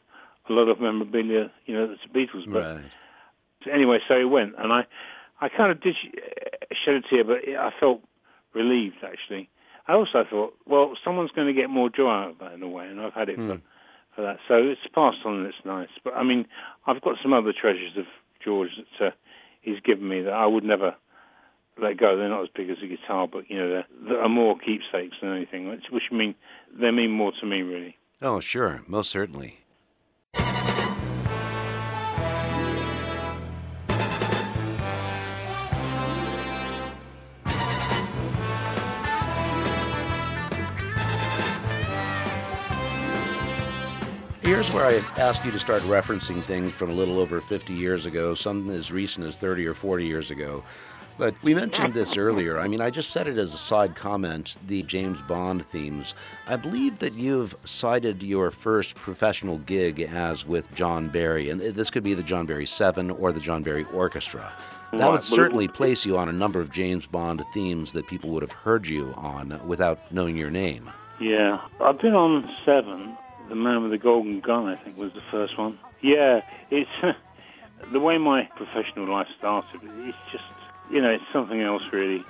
a 0.49 0.53
lot 0.53 0.69
of 0.69 0.81
memorabilia. 0.81 1.51
You 1.67 1.75
know, 1.75 1.87
that's 1.87 2.01
the 2.13 2.19
Beatles. 2.19 2.51
But 2.51 2.63
Right. 2.63 2.91
anyway, 3.73 4.01
so 4.09 4.15
it 4.15 4.25
went, 4.25 4.55
and 4.59 4.73
I, 4.73 4.87
I 5.41 5.49
kind 5.49 5.71
of 5.71 5.81
did 5.81 5.95
shed 6.85 6.95
a 6.95 7.01
tear, 7.03 7.25
but 7.25 7.49
I 7.49 7.71
felt 7.79 8.03
relieved 8.55 8.97
actually. 9.05 9.49
I 9.91 9.95
also 9.95 10.25
thought, 10.31 10.55
well, 10.67 10.93
someone's 11.05 11.33
going 11.33 11.49
to 11.49 11.53
get 11.53 11.69
more 11.69 11.91
joy 11.91 12.09
out 12.09 12.31
of 12.31 12.39
that 12.39 12.53
in 12.53 12.63
a 12.63 12.69
way, 12.69 12.87
and 12.87 13.01
I've 13.01 13.13
had 13.13 13.29
it 13.29 13.37
for, 13.49 13.61
for 14.15 14.23
that. 14.23 14.37
So 14.47 14.55
it's 14.55 14.81
passed 14.95 15.19
on, 15.25 15.39
and 15.39 15.47
it's 15.47 15.65
nice. 15.65 15.89
But 16.05 16.15
I 16.15 16.23
mean, 16.23 16.47
I've 16.87 17.03
got 17.03 17.17
some 17.21 17.33
other 17.33 17.53
treasures 17.53 17.97
of 17.97 18.05
George 18.45 18.71
that 19.01 19.07
uh, 19.09 19.11
he's 19.63 19.81
given 19.81 20.09
me 20.09 20.23
that 20.23 20.33
I 20.33 20.47
would 20.47 20.63
never 20.63 20.95
let 21.83 21.97
go. 21.97 22.17
They're 22.17 22.29
not 22.29 22.45
as 22.45 22.51
big 22.55 22.71
as 22.71 22.77
a 22.85 22.87
guitar, 22.87 23.27
but 23.27 23.51
you 23.51 23.59
know, 23.59 23.69
they're, 23.69 23.87
they 24.09 24.15
are 24.15 24.29
more 24.29 24.57
keepsakes 24.57 25.17
than 25.21 25.35
anything, 25.35 25.69
which, 25.69 25.87
which 25.91 26.05
mean 26.13 26.37
they 26.73 26.93
mean 26.93 27.11
more 27.11 27.33
to 27.41 27.47
me, 27.47 27.63
really. 27.63 27.97
Oh, 28.23 28.39
sure. 28.39 28.83
Most 28.87 29.11
certainly. 29.11 29.59
Here's 44.61 44.75
where 44.75 44.85
I 44.85 44.97
ask 45.19 45.43
you 45.43 45.51
to 45.53 45.59
start 45.59 45.81
referencing 45.85 46.43
things 46.43 46.75
from 46.75 46.91
a 46.91 46.93
little 46.93 47.19
over 47.19 47.41
50 47.41 47.73
years 47.73 48.05
ago, 48.05 48.35
some 48.35 48.69
as 48.69 48.93
recent 48.93 49.27
as 49.27 49.39
30 49.39 49.67
or 49.67 49.73
40 49.73 50.05
years 50.05 50.31
ago. 50.31 50.63
But 51.17 51.43
we 51.43 51.55
mentioned 51.55 51.95
this 51.95 52.19
earlier. 52.19 52.59
I 52.59 52.69
mean, 52.69 52.83
I 52.83 52.91
just 52.91 53.11
said 53.11 53.27
it 53.27 53.39
as 53.39 53.55
a 53.55 53.57
side 53.57 53.97
comment 53.97 54.59
the 54.67 54.83
James 54.83 55.23
Bond 55.23 55.65
themes. 55.65 56.15
I 56.47 56.57
believe 56.57 56.99
that 56.99 57.15
you've 57.15 57.55
cited 57.65 58.23
your 58.23 58.51
first 58.51 58.97
professional 58.97 59.57
gig 59.57 59.99
as 60.01 60.47
with 60.47 60.75
John 60.75 61.09
Barry, 61.09 61.49
and 61.49 61.63
this 61.63 61.89
could 61.89 62.03
be 62.03 62.13
the 62.13 62.23
John 62.23 62.45
Barry 62.45 62.67
7 62.67 63.11
or 63.13 63.33
the 63.33 63.41
John 63.41 63.63
Barry 63.63 63.85
Orchestra. 63.95 64.53
That 64.93 65.11
would 65.11 65.23
certainly 65.23 65.69
place 65.69 66.05
you 66.05 66.19
on 66.19 66.29
a 66.29 66.33
number 66.33 66.61
of 66.61 66.71
James 66.71 67.07
Bond 67.07 67.43
themes 67.55 67.95
that 67.95 68.09
people 68.09 68.29
would 68.29 68.43
have 68.43 68.53
heard 68.53 68.87
you 68.87 69.15
on 69.17 69.59
without 69.67 70.13
knowing 70.13 70.37
your 70.37 70.51
name. 70.51 70.91
Yeah, 71.19 71.63
I've 71.81 71.99
been 71.99 72.15
on 72.15 72.47
Seven. 72.67 73.17
The 73.51 73.57
Man 73.57 73.83
with 73.83 73.91
the 73.91 73.99
Golden 73.99 74.39
Gun, 74.39 74.69
I 74.69 74.77
think, 74.77 74.97
was 74.97 75.13
the 75.13 75.23
first 75.29 75.59
one. 75.59 75.77
Yeah, 76.01 76.43
it's 76.71 76.89
the 77.93 77.99
way 77.99 78.17
my 78.17 78.45
professional 78.55 79.11
life 79.11 79.27
started. 79.37 79.81
It's 79.83 80.17
just, 80.31 80.45
you 80.89 81.03
know, 81.03 81.11
it's 81.11 81.25
something 81.33 81.61
else 81.61 81.83
really. 81.93 82.25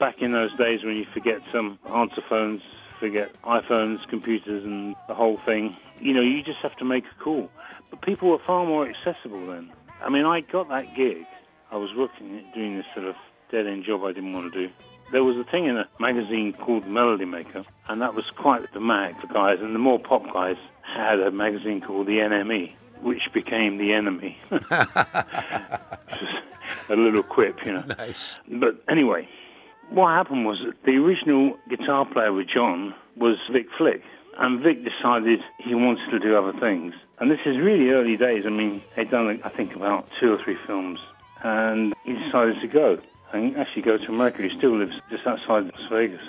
Back 0.00 0.20
in 0.20 0.32
those 0.32 0.52
days 0.56 0.82
when 0.82 0.96
you 0.96 1.06
forget 1.14 1.40
some 1.52 1.78
answer 1.88 2.22
phones, 2.28 2.62
forget 2.98 3.30
iPhones, 3.42 4.06
computers, 4.08 4.64
and 4.64 4.96
the 5.06 5.14
whole 5.14 5.38
thing, 5.46 5.76
you 6.00 6.12
know, 6.12 6.22
you 6.22 6.42
just 6.42 6.58
have 6.58 6.74
to 6.78 6.84
make 6.84 7.04
a 7.04 7.22
call. 7.22 7.48
But 7.90 8.02
people 8.02 8.28
were 8.28 8.40
far 8.40 8.66
more 8.66 8.88
accessible 8.88 9.46
then. 9.46 9.70
I 10.02 10.10
mean, 10.10 10.24
I 10.24 10.40
got 10.40 10.68
that 10.70 10.92
gig. 10.96 11.24
I 11.70 11.76
was 11.76 11.94
working 11.94 12.44
doing 12.52 12.76
this 12.76 12.86
sort 12.94 13.06
of 13.06 13.14
dead 13.52 13.68
end 13.68 13.84
job 13.84 14.02
I 14.02 14.12
didn't 14.12 14.32
want 14.32 14.52
to 14.52 14.66
do. 14.66 14.72
There 15.10 15.24
was 15.24 15.36
a 15.36 15.44
thing 15.44 15.64
in 15.64 15.78
a 15.78 15.88
magazine 15.98 16.52
called 16.52 16.86
Melody 16.86 17.24
Maker, 17.24 17.64
and 17.88 18.02
that 18.02 18.14
was 18.14 18.24
quite 18.36 18.72
the 18.74 18.80
mag 18.80 19.18
for 19.20 19.26
guys. 19.28 19.58
And 19.60 19.74
the 19.74 19.78
more 19.78 19.98
pop 19.98 20.22
guys 20.32 20.56
had 20.82 21.18
a 21.20 21.30
magazine 21.30 21.80
called 21.80 22.06
the 22.06 22.18
NME, 22.18 22.74
which 23.00 23.22
became 23.32 23.78
the 23.78 23.92
Enemy. 23.92 24.38
A 26.90 26.96
little 26.96 27.22
quip, 27.22 27.64
you 27.64 27.72
know. 27.72 27.84
Nice. 27.98 28.38
But 28.48 28.82
anyway, 28.88 29.28
what 29.90 30.10
happened 30.10 30.46
was 30.46 30.58
that 30.64 30.82
the 30.84 30.96
original 30.96 31.56
guitar 31.68 32.04
player 32.06 32.32
with 32.32 32.48
John 32.48 32.94
was 33.16 33.36
Vic 33.50 33.66
Flick. 33.76 34.02
And 34.38 34.60
Vic 34.62 34.84
decided 34.84 35.40
he 35.58 35.74
wanted 35.74 36.10
to 36.10 36.18
do 36.18 36.36
other 36.36 36.58
things. 36.60 36.94
And 37.18 37.30
this 37.30 37.40
is 37.44 37.56
really 37.58 37.90
early 37.90 38.16
days. 38.16 38.44
I 38.46 38.50
mean, 38.50 38.82
they'd 38.94 39.10
done, 39.10 39.40
I 39.42 39.48
think, 39.48 39.74
about 39.74 40.08
two 40.20 40.32
or 40.32 40.42
three 40.42 40.56
films. 40.66 41.00
And 41.42 41.94
he 42.04 42.12
decided 42.12 42.60
to 42.60 42.68
go 42.68 42.98
and 43.32 43.56
actually 43.56 43.82
go 43.82 43.98
to 43.98 44.06
America. 44.06 44.42
He 44.42 44.56
still 44.56 44.76
lives 44.78 44.94
just 45.10 45.26
outside 45.26 45.64
Las 45.64 45.88
Vegas. 45.90 46.20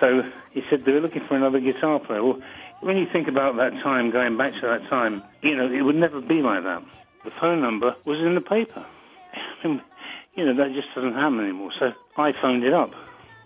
So 0.00 0.22
he 0.52 0.62
said 0.68 0.84
they 0.84 0.92
were 0.92 1.00
looking 1.00 1.24
for 1.26 1.36
another 1.36 1.60
guitar 1.60 2.00
player. 2.00 2.22
Well, 2.22 2.40
when 2.80 2.96
you 2.96 3.06
think 3.12 3.28
about 3.28 3.56
that 3.56 3.72
time, 3.82 4.10
going 4.10 4.36
back 4.36 4.54
to 4.54 4.60
that 4.62 4.88
time, 4.88 5.22
you 5.42 5.56
know, 5.56 5.70
it 5.70 5.82
would 5.82 5.96
never 5.96 6.20
be 6.20 6.42
like 6.42 6.64
that. 6.64 6.82
The 7.24 7.30
phone 7.40 7.60
number 7.60 7.94
was 8.04 8.18
in 8.20 8.34
the 8.34 8.40
paper. 8.40 8.86
Mean, 9.64 9.82
you 10.34 10.44
know, 10.46 10.54
that 10.54 10.72
just 10.72 10.94
doesn't 10.94 11.14
happen 11.14 11.40
anymore. 11.40 11.72
So 11.78 11.92
I 12.16 12.32
phoned 12.32 12.64
it 12.64 12.72
up, 12.72 12.92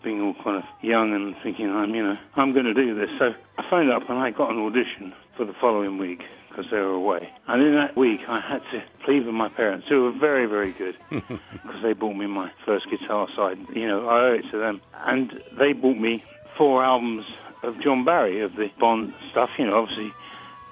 being 0.05 0.21
all 0.21 0.35
kind 0.35 0.59
of 0.59 0.65
young 0.83 1.15
and 1.15 1.35
thinking, 1.43 1.71
I'm, 1.71 1.95
you 1.95 2.03
know, 2.03 2.19
I'm 2.37 2.53
going 2.53 2.67
to 2.67 2.75
do 2.75 2.95
this. 2.95 3.11
So 3.19 3.35
I 3.59 3.71
phoned 3.71 3.91
up 3.91 4.09
and 4.11 4.19
I 4.19 4.31
got 4.31 4.51
an 4.51 4.59
audition 4.59 5.15
for 5.37 5.47
the 5.47 5.55
following 5.55 5.97
week 5.97 6.23
because 6.53 6.71
they 6.71 6.77
were 6.77 6.93
away. 6.93 7.31
And 7.49 7.63
in 7.63 7.75
that 7.75 7.97
week, 7.97 8.21
I 8.29 8.41
had 8.41 8.63
to 8.73 8.83
plead 9.05 9.25
with 9.25 9.35
my 9.35 9.49
parents, 9.49 9.87
who 9.89 10.05
were 10.05 10.13
very, 10.13 10.47
very 10.47 10.73
good, 10.73 10.97
because 11.11 11.83
they 11.83 11.95
bought 11.95 12.15
me 12.15 12.27
my 12.27 12.53
first 12.67 12.89
guitar 12.91 13.29
side. 13.35 13.59
You 13.75 13.89
know, 13.89 14.09
I 14.09 14.21
owe 14.27 14.35
it 14.35 14.45
to 14.51 14.59
them. 14.59 14.81
And 15.05 15.43
they 15.59 15.73
bought 15.73 15.97
me 15.97 16.23
four 16.57 16.85
albums 16.85 17.25
of 17.63 17.81
John 17.81 18.05
Barry, 18.05 18.41
of 18.41 18.57
the 18.57 18.71
Bond 18.79 19.15
stuff, 19.31 19.51
you 19.59 19.67
know, 19.67 19.81
obviously 19.81 20.13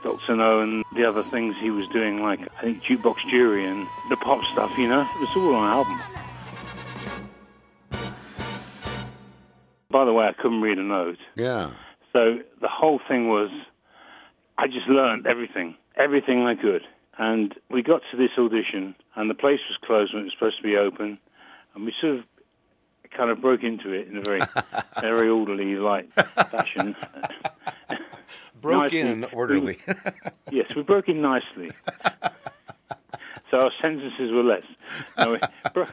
Dr. 0.03 0.37
No 0.37 0.61
and 0.61 0.85
the 0.95 1.05
other 1.05 1.23
things 1.23 1.55
he 1.61 1.71
was 1.71 1.87
doing, 1.89 2.23
like 2.23 2.41
I 2.59 2.63
think 2.63 2.83
Jukebox 2.83 3.17
Jury 3.31 3.65
and 3.67 3.87
the 4.09 4.17
pop 4.17 4.43
stuff, 4.53 4.77
you 4.77 4.89
know, 4.89 5.03
it 5.03 5.21
was 5.21 5.29
all 5.37 5.55
on 5.55 5.71
album. 5.71 6.01
By 9.91 10.05
the 10.05 10.13
way, 10.13 10.27
I 10.27 10.33
couldn't 10.33 10.61
read 10.61 10.79
a 10.79 10.83
note. 10.83 11.19
Yeah. 11.37 11.71
So 12.13 12.39
the 12.61 12.69
whole 12.69 13.01
thing 13.09 13.29
was, 13.29 13.51
I 14.61 14.67
just 14.67 14.87
learned 14.89 15.27
everything, 15.27 15.75
everything 15.97 16.43
I 16.47 16.55
could. 16.55 16.83
And 17.19 17.55
we 17.71 17.83
got 17.83 18.03
to 18.11 18.17
this 18.17 18.31
audition, 18.39 18.95
and 19.17 19.29
the 19.31 19.35
place 19.35 19.61
was 19.69 19.79
closed 19.85 20.13
when 20.15 20.23
it 20.23 20.25
was 20.27 20.33
supposed 20.35 20.57
to 20.59 20.63
be 20.63 20.77
open, 20.77 21.19
and 21.75 21.85
we 21.85 21.93
sort 22.01 22.19
of 22.19 22.25
kind 23.17 23.31
of 23.31 23.41
broke 23.41 23.63
into 23.63 23.91
it 23.93 24.07
in 24.09 24.17
a 24.19 24.21
very, 24.23 24.41
very 25.01 25.29
orderly, 25.29 25.77
like 25.77 26.13
fashion. 26.51 26.95
Broke 28.61 28.93
Nicely. 28.93 29.01
in 29.01 29.25
orderly. 29.25 29.79
Yes, 30.53 30.67
we 30.77 30.83
broke 30.83 31.09
in 31.09 31.17
nicely. 31.19 31.71
so 33.51 33.59
our 33.59 33.71
sentences 33.81 34.31
were 34.33 34.43
less. 34.43 34.65
No, 35.17 35.33
we 35.33 35.39
bro- 35.73 35.87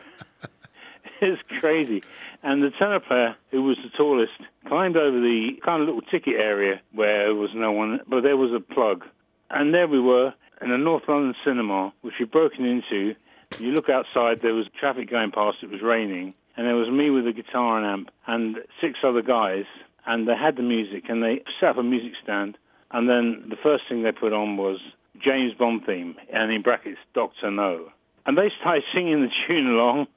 it's 1.22 1.42
crazy. 1.60 2.04
And 2.44 2.64
the 2.64 2.72
tenor 2.72 3.00
player, 3.00 3.36
who 3.52 3.64
was 3.64 3.78
the 3.84 3.90
tallest, 3.98 4.34
climbed 4.68 4.98
over 4.98 5.20
the 5.20 5.60
kind 5.64 5.82
of 5.82 5.88
little 5.88 6.02
ticket 6.02 6.36
area 6.36 6.82
where 6.94 7.26
there 7.26 7.36
was 7.36 7.52
no 7.56 7.72
one, 7.72 8.00
but 8.08 8.22
there 8.22 8.38
was 8.38 8.52
a 8.54 8.60
plug. 8.60 9.06
And 9.50 9.74
there 9.74 9.88
we 9.88 10.00
were 10.00 10.34
in 10.62 10.72
a 10.72 10.78
North 10.78 11.04
London 11.08 11.36
cinema, 11.44 11.94
which 12.02 12.16
we'd 12.20 12.32
broken 12.32 12.66
into. 12.66 13.16
You 13.60 13.72
look 13.72 13.90
outside, 13.90 14.42
there 14.42 14.54
was 14.54 14.68
traffic 14.80 15.10
going 15.10 15.32
past, 15.32 15.58
it 15.62 15.70
was 15.70 15.82
raining, 15.82 16.34
and 16.56 16.68
there 16.68 16.76
was 16.76 16.90
me 16.90 17.10
with 17.10 17.28
a 17.28 17.34
guitar 17.34 17.78
and 17.78 17.86
amp 17.86 18.10
and 18.26 18.58
six 18.82 19.00
other 19.04 19.22
guys, 19.22 19.66
and 20.06 20.28
they 20.28 20.36
had 20.36 20.58
the 20.58 20.64
music, 20.64 21.06
and 21.10 21.24
they 21.24 21.44
set 21.60 21.70
up 21.70 21.78
a 21.78 21.84
music 21.84 22.14
stand, 22.22 22.58
and 22.92 23.10
then 23.10 23.46
the 23.50 23.56
first 23.56 23.84
thing 23.88 24.04
they 24.04 24.12
put 24.12 24.34
on 24.34 24.58
was 24.58 24.80
James 25.24 25.54
Bond 25.54 25.86
theme, 25.86 26.16
and 26.32 26.52
in 26.52 26.62
brackets, 26.62 27.00
Doctor 27.14 27.52
No. 27.52 27.90
And 28.26 28.38
they 28.38 28.52
started 28.60 28.84
singing 28.94 29.22
the 29.22 29.32
tune 29.48 29.68
along, 29.68 30.08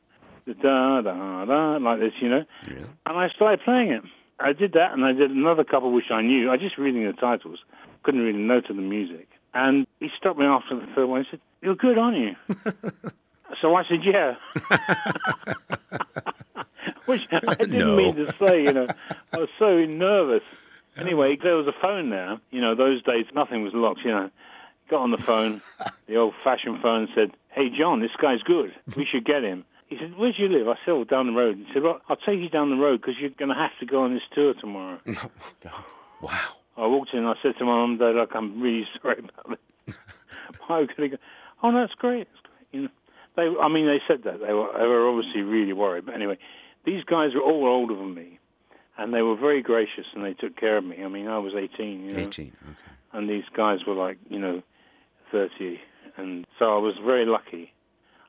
da 0.46 1.00
da 1.02 1.44
da, 1.44 1.76
like 1.78 2.00
this, 2.00 2.12
you 2.20 2.28
know. 2.28 2.44
Yeah. 2.68 2.84
And 3.06 3.18
I 3.18 3.28
started 3.30 3.60
playing 3.64 3.90
it. 3.92 4.02
I 4.38 4.52
did 4.52 4.72
that, 4.72 4.92
and 4.92 5.04
I 5.04 5.12
did 5.12 5.30
another 5.30 5.64
couple 5.64 5.92
which 5.92 6.10
I 6.10 6.22
knew. 6.22 6.50
I 6.50 6.56
just 6.56 6.78
reading 6.78 7.04
the 7.06 7.12
titles, 7.12 7.58
couldn't 8.02 8.22
read 8.22 8.34
a 8.34 8.38
note 8.38 8.70
of 8.70 8.76
the 8.76 8.82
music. 8.82 9.28
And 9.52 9.86
he 9.98 10.08
stopped 10.16 10.38
me 10.38 10.46
after 10.46 10.76
the 10.76 10.86
third 10.94 11.06
one. 11.06 11.24
He 11.24 11.30
said, 11.30 11.40
"You're 11.60 11.74
good, 11.74 11.98
aren't 11.98 12.16
you?" 12.16 12.36
so 13.60 13.74
I 13.74 13.84
said, 13.84 14.00
"Yeah." 14.04 14.36
which 17.06 17.26
I 17.32 17.54
didn't 17.54 17.78
No. 17.78 17.96
mean 17.96 18.14
to 18.16 18.32
say. 18.38 18.62
You 18.62 18.72
know, 18.72 18.86
I 19.32 19.38
was 19.38 19.48
so 19.58 19.84
nervous. 19.84 20.42
Anyway, 20.96 21.36
there 21.42 21.56
was 21.56 21.66
a 21.66 21.72
phone 21.80 22.10
there. 22.10 22.38
You 22.50 22.60
know, 22.60 22.74
those 22.74 23.02
days 23.02 23.26
nothing 23.34 23.62
was 23.62 23.72
locked. 23.74 24.00
You 24.04 24.10
know, 24.12 24.30
got 24.88 25.00
on 25.00 25.10
the 25.10 25.18
phone, 25.18 25.60
the 26.06 26.16
old-fashioned 26.16 26.80
phone, 26.80 27.08
said, 27.14 27.32
"Hey, 27.50 27.70
John, 27.70 28.00
this 28.00 28.10
guy's 28.20 28.42
good. 28.42 28.72
We 28.96 29.04
should 29.04 29.24
get 29.24 29.42
him." 29.42 29.64
He 29.90 29.96
said, 29.98 30.16
"Where 30.16 30.32
do 30.32 30.40
you 30.42 30.48
live?" 30.48 30.68
I 30.68 30.74
said, 30.84 30.92
"Oh, 30.92 31.04
down 31.04 31.26
the 31.26 31.32
road." 31.32 31.58
He 31.58 31.66
said, 31.74 31.82
"Well, 31.82 32.00
I'll 32.08 32.16
take 32.16 32.38
you 32.40 32.48
down 32.48 32.70
the 32.70 32.76
road 32.76 33.00
because 33.02 33.16
you're 33.20 33.30
going 33.30 33.48
to 33.50 33.54
have 33.54 33.76
to 33.80 33.86
go 33.86 34.02
on 34.04 34.14
this 34.14 34.22
tour 34.32 34.54
tomorrow." 34.54 34.98
Oh, 36.22 36.26
wow. 36.26 36.38
I 36.76 36.86
walked 36.86 37.12
in. 37.14 37.20
and 37.20 37.28
I 37.28 37.34
said 37.42 37.54
to 37.58 37.64
my 37.64 37.72
mum, 37.76 37.98
"Dad, 37.98 38.14
look, 38.14 38.30
I'm 38.34 38.60
really 38.60 38.86
sorry 39.02 39.18
about 39.18 39.58
this." 39.86 39.94
Why 40.66 40.86
could 40.86 41.04
I 41.04 41.08
go? 41.08 41.16
Oh 41.62 41.70
no, 41.70 41.82
it's 41.84 41.94
great. 41.94 42.22
It's 42.32 42.40
great. 42.42 42.66
You 42.72 42.82
know, 42.82 42.88
they. 43.36 43.60
I 43.60 43.68
mean, 43.68 43.86
they 43.86 44.00
said 44.06 44.22
that 44.24 44.40
they 44.46 44.52
were. 44.52 44.68
They 44.78 44.86
were 44.86 45.08
obviously 45.08 45.42
really 45.42 45.72
worried. 45.72 46.06
But 46.06 46.14
anyway, 46.14 46.38
these 46.84 47.02
guys 47.04 47.34
were 47.34 47.40
all 47.42 47.66
older 47.66 47.94
than 47.96 48.14
me, 48.14 48.38
and 48.98 49.12
they 49.14 49.22
were 49.22 49.34
very 49.36 49.62
gracious 49.62 50.06
and 50.14 50.24
they 50.24 50.34
took 50.34 50.56
care 50.56 50.76
of 50.76 50.84
me. 50.84 51.02
I 51.02 51.08
mean, 51.08 51.26
I 51.26 51.38
was 51.38 51.54
18. 51.56 52.04
You 52.04 52.12
know, 52.12 52.18
18. 52.20 52.52
Okay. 52.62 52.72
and 53.12 53.28
these 53.28 53.44
guys 53.56 53.78
were 53.86 53.94
like, 53.94 54.18
you 54.28 54.38
know, 54.38 54.62
30. 55.32 55.80
And 56.16 56.46
so 56.58 56.66
I 56.74 56.78
was 56.78 56.94
very 57.04 57.24
lucky. 57.26 57.72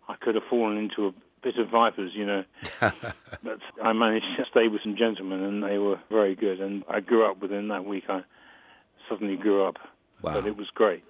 I 0.07 0.15
could 0.15 0.35
have 0.35 0.43
fallen 0.49 0.77
into 0.77 1.07
a 1.07 1.13
bit 1.43 1.57
of 1.57 1.69
vipers, 1.69 2.11
you 2.13 2.25
know. 2.25 2.43
but 2.79 3.59
I 3.83 3.93
managed 3.93 4.25
to 4.37 4.45
stay 4.49 4.67
with 4.67 4.81
some 4.83 4.95
gentlemen, 4.95 5.41
and 5.41 5.63
they 5.63 5.77
were 5.77 5.99
very 6.09 6.35
good. 6.35 6.59
And 6.59 6.83
I 6.89 6.99
grew 6.99 7.29
up 7.29 7.41
within 7.41 7.69
that 7.69 7.85
week. 7.85 8.05
I 8.09 8.23
suddenly 9.09 9.35
grew 9.35 9.65
up. 9.65 9.77
Wow. 10.21 10.35
But 10.35 10.45
it 10.45 10.57
was 10.57 10.67
great. 10.73 11.03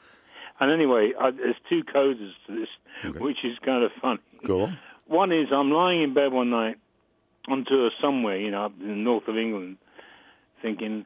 And 0.59 0.71
anyway, 0.71 1.11
I, 1.19 1.31
there's 1.31 1.55
two 1.69 1.83
coders 1.83 2.31
to 2.47 2.59
this, 2.59 2.69
Okay. 3.05 3.19
which 3.19 3.43
is 3.43 3.57
kind 3.65 3.83
of 3.83 3.91
funny. 4.01 4.19
Cool. 4.45 4.71
One 5.07 5.31
is 5.31 5.51
I'm 5.51 5.71
lying 5.71 6.03
in 6.03 6.13
bed 6.13 6.31
one 6.31 6.49
night 6.51 6.77
on 7.47 7.65
tour 7.67 7.89
somewhere, 7.99 8.37
you 8.37 8.51
know, 8.51 8.65
up 8.65 8.73
in 8.79 8.87
the 8.87 8.95
north 8.95 9.27
of 9.27 9.37
England, 9.37 9.77
thinking, 10.61 11.05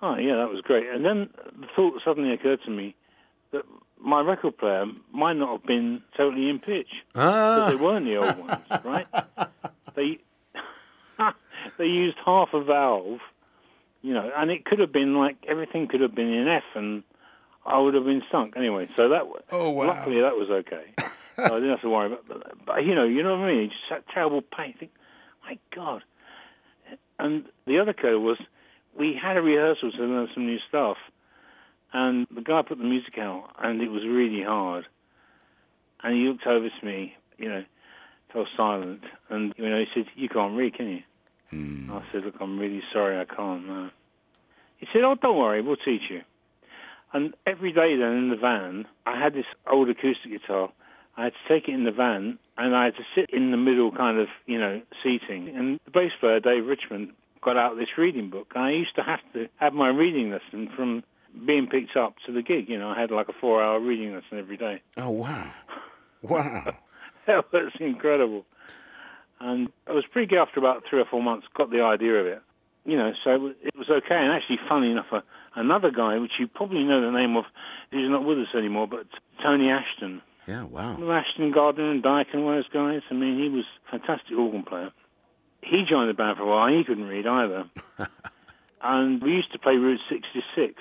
oh, 0.00 0.16
yeah, 0.16 0.36
that 0.36 0.48
was 0.48 0.62
great. 0.62 0.88
And 0.88 1.04
then 1.04 1.28
the 1.60 1.66
thought 1.76 2.00
suddenly 2.04 2.32
occurred 2.32 2.60
to 2.64 2.70
me 2.70 2.94
that 3.52 3.62
my 4.00 4.20
record 4.20 4.56
player 4.58 4.86
might 5.12 5.34
not 5.34 5.50
have 5.58 5.66
been 5.66 6.02
totally 6.16 6.48
in 6.48 6.58
pitch 6.58 6.88
because 7.12 7.64
Ah. 7.64 7.68
they 7.68 7.76
weren't 7.76 8.04
the 8.06 8.16
old 8.16 8.38
ones, 8.38 8.64
right? 8.84 9.06
They 9.94 10.18
they 11.78 11.86
used 11.86 12.16
half 12.24 12.48
a 12.54 12.62
valve, 12.62 13.18
you 14.02 14.14
know, 14.14 14.30
and 14.36 14.50
it 14.50 14.64
could 14.64 14.78
have 14.78 14.92
been 14.92 15.14
like 15.16 15.36
everything 15.48 15.88
could 15.88 16.00
have 16.00 16.14
been 16.14 16.32
in 16.32 16.46
F, 16.48 16.62
and 16.74 17.02
I 17.66 17.78
would 17.78 17.94
have 17.94 18.04
been 18.04 18.22
sunk 18.30 18.54
anyway. 18.56 18.88
So 18.96 19.08
that 19.10 19.22
Oh, 19.50 19.70
wow. 19.70 19.86
luckily 19.88 20.20
that 20.20 20.36
was 20.36 20.48
okay. 20.50 20.92
so 21.36 21.44
I 21.44 21.48
didn't 21.60 21.70
have 21.70 21.80
to 21.82 21.88
worry 21.90 22.06
about 22.06 22.28
that. 22.28 22.64
But 22.64 22.84
you 22.84 22.94
know, 22.94 23.04
you 23.04 23.22
know 23.22 23.36
what 23.38 23.48
I 23.48 23.52
mean? 23.54 23.70
Just 23.70 23.82
that 23.90 24.04
terrible 24.12 24.42
pain. 24.42 24.74
Think, 24.78 24.92
my 25.44 25.58
God. 25.74 26.02
And 27.18 27.44
the 27.66 27.80
other 27.80 27.92
code 27.92 28.22
was 28.22 28.38
we 28.96 29.18
had 29.20 29.36
a 29.36 29.42
rehearsal 29.42 29.90
to 29.92 29.98
learn 29.98 30.28
some 30.34 30.46
new 30.46 30.58
stuff, 30.68 30.96
and 31.92 32.26
the 32.34 32.40
guy 32.40 32.62
put 32.62 32.78
the 32.78 32.84
music 32.84 33.18
out, 33.18 33.50
and 33.58 33.80
it 33.80 33.90
was 33.90 34.02
really 34.04 34.42
hard. 34.42 34.86
And 36.02 36.14
he 36.14 36.28
looked 36.28 36.46
over 36.46 36.68
to 36.68 36.86
me, 36.86 37.14
you 37.38 37.48
know, 37.48 37.64
fell 38.32 38.46
silent, 38.56 39.02
and 39.30 39.54
you 39.56 39.68
know, 39.68 39.78
he 39.78 39.86
said, 39.94 40.06
"You 40.14 40.28
can't 40.28 40.56
read, 40.56 40.74
can 40.74 40.88
you?" 40.88 41.02
Hmm. 41.50 41.90
I 41.90 42.02
said, 42.12 42.24
"Look, 42.24 42.36
I'm 42.40 42.58
really 42.58 42.82
sorry, 42.92 43.18
I 43.18 43.24
can't." 43.24 43.66
No. 43.66 43.90
He 44.78 44.86
said, 44.92 45.02
"Oh, 45.02 45.14
don't 45.14 45.36
worry, 45.36 45.60
we'll 45.62 45.76
teach 45.76 46.10
you." 46.10 46.22
And 47.12 47.34
every 47.46 47.72
day 47.72 47.96
then 47.96 48.18
in 48.18 48.28
the 48.28 48.36
van, 48.36 48.86
I 49.06 49.18
had 49.18 49.32
this 49.32 49.46
old 49.66 49.88
acoustic 49.88 50.30
guitar. 50.30 50.70
I 51.16 51.24
had 51.24 51.32
to 51.32 51.48
take 51.48 51.68
it 51.68 51.74
in 51.74 51.84
the 51.84 51.90
van, 51.90 52.38
and 52.56 52.76
I 52.76 52.84
had 52.84 52.96
to 52.96 53.04
sit 53.14 53.30
in 53.30 53.50
the 53.50 53.56
middle, 53.56 53.90
kind 53.90 54.18
of, 54.18 54.28
you 54.46 54.58
know, 54.58 54.82
seating. 55.02 55.48
And 55.48 55.80
the 55.84 55.90
bass 55.90 56.12
player, 56.20 56.38
Dave 56.38 56.66
Richmond, 56.66 57.12
got 57.40 57.56
out 57.56 57.76
this 57.76 57.96
reading 57.96 58.30
book. 58.30 58.52
And 58.54 58.64
I 58.64 58.70
used 58.70 58.94
to 58.96 59.02
have 59.02 59.20
to 59.32 59.48
have 59.56 59.72
my 59.72 59.88
reading 59.88 60.30
lesson 60.30 60.68
from 60.76 61.02
being 61.46 61.66
picked 61.68 61.96
up 61.96 62.14
to 62.26 62.32
the 62.32 62.42
gig. 62.42 62.68
You 62.68 62.78
know, 62.78 62.90
I 62.90 63.00
had 63.00 63.10
like 63.10 63.28
a 63.28 63.32
four-hour 63.40 63.80
reading 63.80 64.14
lesson 64.14 64.38
every 64.38 64.56
day. 64.56 64.80
Oh, 64.96 65.10
wow. 65.10 65.52
Wow. 66.20 66.74
That 67.28 67.52
was 67.52 67.70
incredible. 67.78 68.44
And 69.38 69.68
I 69.86 69.92
was 69.92 70.04
pretty 70.10 70.26
good 70.26 70.38
after 70.40 70.58
about 70.58 70.82
three 70.90 71.00
or 71.00 71.04
four 71.04 71.22
months, 71.22 71.46
got 71.56 71.70
the 71.70 71.80
idea 71.82 72.14
of 72.14 72.26
it. 72.26 72.42
You 72.84 72.96
know, 72.96 73.12
so 73.22 73.52
it 73.62 73.76
was- 73.76 73.88
okay. 73.88 74.16
And 74.16 74.32
actually, 74.32 74.58
funny 74.68 74.90
enough, 74.90 75.06
uh, 75.12 75.20
another 75.54 75.90
guy, 75.92 76.18
which 76.18 76.32
you 76.40 76.48
probably 76.48 76.82
know 76.82 77.00
the 77.00 77.16
name 77.16 77.36
of, 77.36 77.44
who's 77.92 78.10
not 78.10 78.24
with 78.24 78.38
us 78.38 78.48
anymore, 78.56 78.88
but 78.88 79.06
Tony 79.40 79.70
Ashton. 79.70 80.22
Yeah, 80.48 80.64
wow. 80.64 80.96
Ashton, 81.12 81.52
Gardner, 81.52 81.88
and 81.90 82.02
Dyke 82.02 82.28
and 82.32 82.42
all 82.42 82.50
those 82.50 82.68
guys? 82.72 83.02
I 83.10 83.14
mean, 83.14 83.38
he 83.38 83.48
was 83.48 83.64
a 83.86 83.90
fantastic 83.98 84.36
organ 84.36 84.64
player. 84.64 84.90
He 85.62 85.84
joined 85.88 86.08
the 86.08 86.14
band 86.14 86.38
for 86.38 86.44
a 86.44 86.46
while. 86.48 86.68
He 86.76 86.82
couldn't 86.82 87.06
read 87.06 87.26
either. 87.26 87.64
and 88.82 89.22
we 89.22 89.32
used 89.32 89.52
to 89.52 89.58
play 89.58 89.74
Route 89.76 90.00
66. 90.08 90.74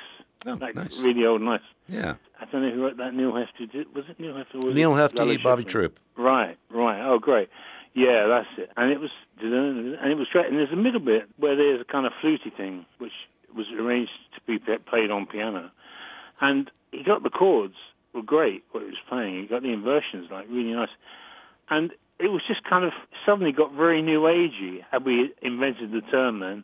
Oh, 0.45 0.55
nice. 0.55 0.99
really 0.99 1.25
old, 1.25 1.41
nice. 1.41 1.61
Yeah. 1.87 2.15
I 2.39 2.45
don't 2.45 2.61
know 2.61 2.71
who 2.71 2.83
wrote 2.83 2.97
that. 2.97 3.13
Neal 3.13 3.31
Hefti 3.31 3.71
did. 3.71 3.93
Was 3.95 4.05
it 4.09 4.19
Neal 4.19 4.33
Hefti? 4.33 4.55
or 4.55 4.67
Was 4.67 4.75
Neal 4.75 4.95
it 4.95 4.99
Hefti, 4.99 5.19
Lally 5.19 5.37
Bobby? 5.37 5.63
Troup. 5.63 5.99
Right, 6.17 6.57
right. 6.69 7.01
Oh, 7.01 7.19
great. 7.19 7.49
Yeah, 7.93 8.27
that's 8.27 8.47
it. 8.57 8.71
And 8.77 8.91
it 8.91 8.99
was, 8.99 9.09
and 9.41 10.11
it 10.11 10.17
was 10.17 10.27
great. 10.31 10.47
And 10.47 10.57
there's 10.57 10.71
a 10.71 10.75
middle 10.75 10.99
bit 10.99 11.27
where 11.37 11.55
there's 11.55 11.81
a 11.81 11.85
kind 11.91 12.05
of 12.05 12.13
fluty 12.21 12.51
thing, 12.55 12.85
which 12.99 13.13
was 13.55 13.65
arranged 13.77 14.11
to 14.35 14.41
be 14.45 14.59
played 14.59 15.09
on 15.09 15.25
piano. 15.25 15.71
And 16.39 16.69
he 16.91 17.03
got 17.03 17.23
the 17.23 17.29
chords 17.31 17.75
were 18.13 18.21
great. 18.21 18.63
What 18.71 18.81
he 18.83 18.87
was 18.89 18.99
playing, 19.09 19.41
he 19.41 19.47
got 19.47 19.63
the 19.63 19.73
inversions 19.73 20.29
like 20.31 20.45
really 20.49 20.73
nice. 20.73 20.89
And 21.69 21.91
it 22.19 22.27
was 22.27 22.41
just 22.47 22.63
kind 22.63 22.85
of 22.85 22.91
suddenly 23.25 23.51
got 23.51 23.73
very 23.73 24.01
new 24.01 24.21
agey. 24.21 24.83
Had 24.91 25.05
we 25.05 25.33
invented 25.41 25.91
the 25.91 26.01
term 26.01 26.39
then, 26.39 26.63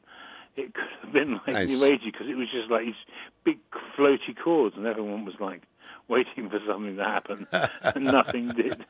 it 0.55 0.74
could 0.74 0.83
have 1.03 1.13
been 1.13 1.33
like 1.33 1.48
Nice. 1.48 1.69
new 1.69 1.79
agey 1.79 2.05
because 2.12 2.27
it 2.27 2.36
was 2.36 2.48
just 2.51 2.69
like 2.69 2.86
these 2.86 2.95
big 3.43 3.60
floaty 3.98 4.36
chords, 4.41 4.75
and 4.77 4.86
everyone 4.86 5.25
was 5.25 5.36
like, 5.39 5.62
waiting 6.07 6.50
for 6.50 6.60
something 6.67 6.95
to 6.98 7.03
happen, 7.03 7.48
and 7.81 8.05
nothing 8.05 8.50
did 8.50 8.86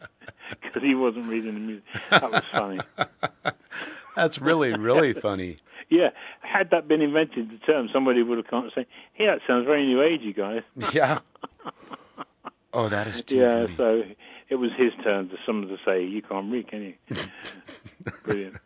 because 0.62 0.82
he 0.82 0.96
wasn't 0.96 1.28
reading 1.28 1.54
the 1.54 1.60
music. 1.60 1.84
That 2.10 2.32
was 2.32 2.44
funny. 2.52 2.80
That's 4.16 4.40
really, 4.40 4.74
really 4.74 5.14
funny. 5.14 5.58
Yeah, 5.90 6.10
had 6.42 6.70
that 6.72 6.88
been 6.88 7.02
invented, 7.02 7.50
the 7.52 7.58
term, 7.66 7.88
somebody 7.94 8.24
would 8.24 8.38
have 8.38 8.48
come 8.48 8.64
and 8.64 8.72
say, 8.74 8.86
"Hey, 9.14 9.26
that 9.28 9.40
sounds 9.48 9.66
very 9.66 9.86
new 9.86 9.98
agey, 9.98 10.36
guys." 10.36 10.64
Yeah. 10.94 11.20
Oh, 12.76 12.90
that 12.90 13.06
is 13.08 13.22
too 13.22 13.38
yeah, 13.38 13.64
funny. 13.64 13.76
so 13.78 14.04
it 14.50 14.56
was 14.56 14.72
his 14.76 14.92
turn 15.04 15.30
to 15.30 15.36
someone 15.46 15.68
to 15.68 15.78
say, 15.86 16.04
"You 16.04 16.22
can't 16.24 16.52
read, 16.52 16.68
can 16.68 16.82
you?" 16.82 16.94
Brilliant. 18.24 18.58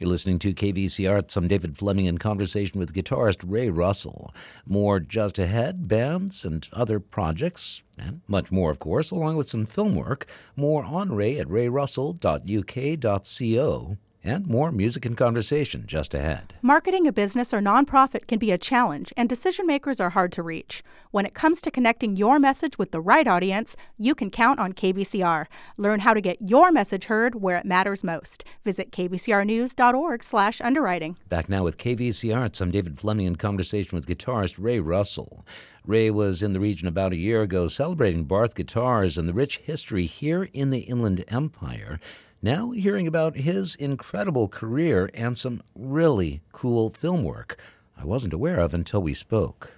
You're 0.00 0.08
listening 0.08 0.38
to 0.38 0.54
KVC 0.54 1.12
Arts. 1.12 1.36
I'm 1.36 1.46
David 1.46 1.76
Fleming 1.76 2.06
in 2.06 2.16
conversation 2.16 2.80
with 2.80 2.94
guitarist 2.94 3.44
Ray 3.46 3.68
Russell. 3.68 4.32
More 4.64 4.98
just 4.98 5.38
ahead, 5.38 5.88
bands 5.88 6.42
and 6.42 6.66
other 6.72 6.98
projects, 6.98 7.82
and 7.98 8.22
much 8.26 8.50
more, 8.50 8.70
of 8.70 8.78
course, 8.78 9.10
along 9.10 9.36
with 9.36 9.50
some 9.50 9.66
film 9.66 9.94
work. 9.94 10.26
More 10.56 10.84
on 10.84 11.12
Ray 11.12 11.38
at 11.38 11.48
rayrussell.uk.co. 11.48 13.98
And 14.22 14.46
more 14.46 14.70
music 14.70 15.06
and 15.06 15.16
conversation 15.16 15.84
just 15.86 16.12
ahead. 16.12 16.52
Marketing 16.60 17.06
a 17.06 17.12
business 17.12 17.54
or 17.54 17.60
nonprofit 17.60 18.26
can 18.26 18.38
be 18.38 18.52
a 18.52 18.58
challenge, 18.58 19.14
and 19.16 19.30
decision 19.30 19.66
makers 19.66 19.98
are 19.98 20.10
hard 20.10 20.30
to 20.32 20.42
reach. 20.42 20.82
When 21.10 21.24
it 21.24 21.32
comes 21.32 21.62
to 21.62 21.70
connecting 21.70 22.16
your 22.16 22.38
message 22.38 22.76
with 22.76 22.90
the 22.90 23.00
right 23.00 23.26
audience, 23.26 23.76
you 23.96 24.14
can 24.14 24.30
count 24.30 24.60
on 24.60 24.74
KVCR. 24.74 25.46
Learn 25.78 26.00
how 26.00 26.12
to 26.12 26.20
get 26.20 26.36
your 26.42 26.70
message 26.70 27.06
heard 27.06 27.40
where 27.40 27.56
it 27.56 27.64
matters 27.64 28.04
most. 28.04 28.44
Visit 28.62 28.92
kvcrnews.org/underwriting. 28.92 31.16
Back 31.30 31.48
now 31.48 31.64
with 31.64 31.78
KVC 31.78 32.36
Arts. 32.36 32.60
I'm 32.60 32.70
David 32.70 32.98
Fleming 32.98 33.24
in 33.24 33.36
conversation 33.36 33.96
with 33.96 34.06
guitarist 34.06 34.62
Ray 34.62 34.80
Russell. 34.80 35.46
Ray 35.86 36.10
was 36.10 36.42
in 36.42 36.52
the 36.52 36.60
region 36.60 36.86
about 36.86 37.14
a 37.14 37.16
year 37.16 37.40
ago 37.40 37.68
celebrating 37.68 38.24
Barth 38.24 38.54
guitars 38.54 39.16
and 39.16 39.26
the 39.26 39.32
rich 39.32 39.62
history 39.64 40.04
here 40.04 40.50
in 40.52 40.68
the 40.68 40.80
Inland 40.80 41.24
Empire. 41.28 41.98
Now 42.42 42.70
hearing 42.70 43.06
about 43.06 43.36
his 43.36 43.74
incredible 43.74 44.48
career 44.48 45.10
and 45.12 45.36
some 45.36 45.62
really 45.74 46.40
cool 46.52 46.88
film 46.88 47.22
work 47.22 47.58
I 47.98 48.06
wasn't 48.06 48.32
aware 48.32 48.60
of 48.60 48.72
until 48.72 49.02
we 49.02 49.12
spoke. 49.12 49.74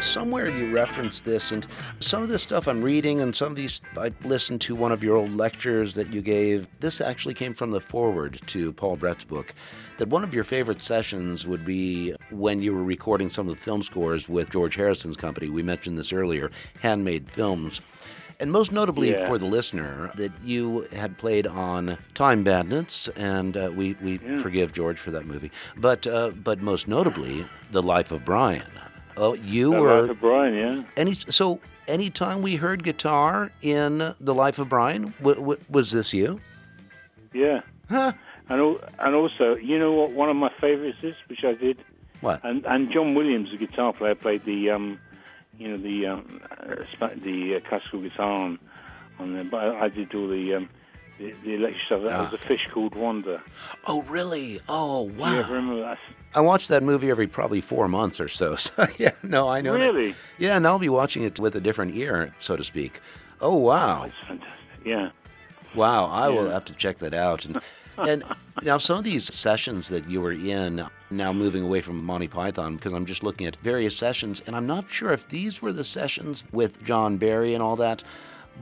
Somewhere 0.00 0.48
you 0.48 0.72
referenced 0.72 1.24
this, 1.24 1.50
and 1.50 1.66
some 1.98 2.22
of 2.22 2.28
this 2.28 2.42
stuff 2.42 2.66
I'm 2.68 2.82
reading, 2.82 3.20
and 3.20 3.34
some 3.34 3.48
of 3.48 3.56
these 3.56 3.80
I 3.96 4.12
listened 4.24 4.60
to 4.62 4.74
one 4.74 4.92
of 4.92 5.02
your 5.02 5.16
old 5.16 5.34
lectures 5.34 5.94
that 5.96 6.12
you 6.12 6.22
gave. 6.22 6.68
This 6.80 7.00
actually 7.00 7.34
came 7.34 7.52
from 7.52 7.72
the 7.72 7.80
foreword 7.80 8.40
to 8.46 8.72
Paul 8.72 8.96
Brett's 8.96 9.24
book. 9.24 9.54
That 9.98 10.08
one 10.08 10.22
of 10.22 10.32
your 10.32 10.44
favorite 10.44 10.82
sessions 10.82 11.46
would 11.48 11.64
be 11.64 12.14
when 12.30 12.62
you 12.62 12.74
were 12.74 12.84
recording 12.84 13.28
some 13.28 13.48
of 13.48 13.56
the 13.56 13.60
film 13.62 13.82
scores 13.82 14.28
with 14.28 14.50
George 14.50 14.76
Harrison's 14.76 15.16
company. 15.16 15.50
We 15.50 15.62
mentioned 15.62 15.98
this 15.98 16.12
earlier, 16.12 16.50
Handmade 16.80 17.28
Films. 17.28 17.80
And 18.40 18.52
most 18.52 18.70
notably 18.70 19.10
Yeah. 19.10 19.26
for 19.26 19.36
the 19.36 19.46
listener, 19.46 20.12
that 20.14 20.30
you 20.44 20.86
had 20.92 21.18
played 21.18 21.46
on 21.48 21.98
Time 22.14 22.44
Bandits, 22.44 23.08
and 23.08 23.56
uh, 23.56 23.72
we, 23.74 23.94
we 24.00 24.18
forgive 24.38 24.72
George 24.72 24.98
for 25.00 25.10
that 25.10 25.26
movie. 25.26 25.50
But 25.76 26.06
uh, 26.06 26.30
but 26.30 26.62
most 26.62 26.86
notably, 26.86 27.44
The 27.72 27.82
Life 27.82 28.12
of 28.12 28.24
Brian. 28.24 28.62
Oh, 29.18 29.34
you 29.34 29.70
That 29.72 29.80
were 29.80 30.00
Life 30.02 30.10
of 30.10 30.20
Brian, 30.20 30.54
yeah. 30.54 30.82
any 30.96 31.14
so 31.14 31.60
anytime 31.86 32.42
we 32.42 32.56
heard 32.56 32.82
guitar 32.84 33.50
in 33.62 34.14
the 34.20 34.34
life 34.34 34.58
of 34.58 34.68
Brian, 34.68 35.12
w- 35.18 35.36
w- 35.36 35.60
was 35.68 35.90
this 35.92 36.14
you? 36.14 36.40
Yeah. 37.32 37.60
Huh? 37.90 38.12
And 38.48 38.78
and 38.98 39.14
also, 39.14 39.56
you 39.56 39.78
know 39.78 39.92
what? 39.92 40.10
One 40.12 40.28
of 40.30 40.36
my 40.36 40.50
favourites 40.60 40.98
is, 41.02 41.14
which 41.28 41.44
I 41.44 41.52
did, 41.54 41.78
What? 42.20 42.40
and 42.44 42.64
and 42.66 42.90
John 42.92 43.14
Williams, 43.14 43.50
the 43.50 43.56
guitar 43.58 43.92
player, 43.92 44.14
played 44.14 44.44
the 44.44 44.70
um, 44.70 44.98
you 45.58 45.68
know, 45.68 45.76
the 45.76 46.06
um, 46.06 46.40
uh, 47.00 47.08
the 47.22 47.56
uh, 47.56 47.60
classical 47.68 48.00
guitar 48.00 48.30
on 48.32 48.58
on 49.18 49.34
there. 49.34 49.44
But 49.44 49.64
I, 49.64 49.84
I 49.84 49.88
did 49.88 50.14
all 50.14 50.28
the 50.28 50.54
um, 50.54 50.68
the, 51.18 51.34
the 51.44 51.54
electric 51.54 51.82
stuff. 51.86 52.02
That 52.02 52.18
was 52.20 52.28
Ah. 52.32 52.34
a 52.34 52.38
fish 52.38 52.68
called 52.72 52.94
Wanda. 52.94 53.42
Oh, 53.86 54.02
really? 54.02 54.60
Oh, 54.68 55.06
You 55.08 55.12
ever 55.12 55.42
wow! 55.42 55.48
remember 55.56 55.80
that? 55.80 55.98
I 56.34 56.40
watch 56.40 56.68
that 56.68 56.82
movie 56.82 57.10
every 57.10 57.26
probably 57.26 57.60
four 57.60 57.88
months 57.88 58.20
or 58.20 58.28
so. 58.28 58.54
So 58.56 58.86
yeah, 58.98 59.12
no, 59.22 59.48
I 59.48 59.60
know. 59.60 59.72
that. 59.72 59.80
Really? 59.80 60.14
Yeah, 60.38 60.56
and 60.56 60.66
I'll 60.66 60.78
be 60.78 60.88
watching 60.88 61.24
it 61.24 61.38
with 61.40 61.54
a 61.56 61.60
different 61.60 61.96
ear, 61.96 62.34
so 62.38 62.56
to 62.56 62.62
speak. 62.64 63.00
Oh, 63.40 63.56
wow! 63.56 64.04
It's 64.04 64.14
fantastic. 64.26 64.52
Yeah. 64.84 65.10
Wow, 65.74 66.06
I 66.06 66.28
will 66.28 66.50
have 66.50 66.64
to 66.66 66.72
check 66.72 66.98
that 66.98 67.12
out. 67.14 67.44
And, 67.44 67.60
and 67.98 68.24
now, 68.62 68.78
some 68.78 68.98
of 68.98 69.04
these 69.04 69.32
sessions 69.32 69.88
that 69.90 70.08
you 70.08 70.20
were 70.20 70.32
in, 70.32 70.86
now 71.10 71.32
moving 71.32 71.62
away 71.62 71.80
from 71.80 72.04
Monty 72.04 72.26
Python, 72.28 72.76
because 72.76 72.92
I'm 72.92 73.06
just 73.06 73.22
looking 73.22 73.46
at 73.46 73.56
various 73.56 73.96
sessions, 73.96 74.42
and 74.46 74.56
I'm 74.56 74.66
not 74.66 74.90
sure 74.90 75.12
if 75.12 75.28
these 75.28 75.60
were 75.62 75.72
the 75.72 75.84
sessions 75.84 76.46
with 76.52 76.82
John 76.84 77.16
Barry 77.18 77.54
and 77.54 77.62
all 77.62 77.76
that, 77.76 78.02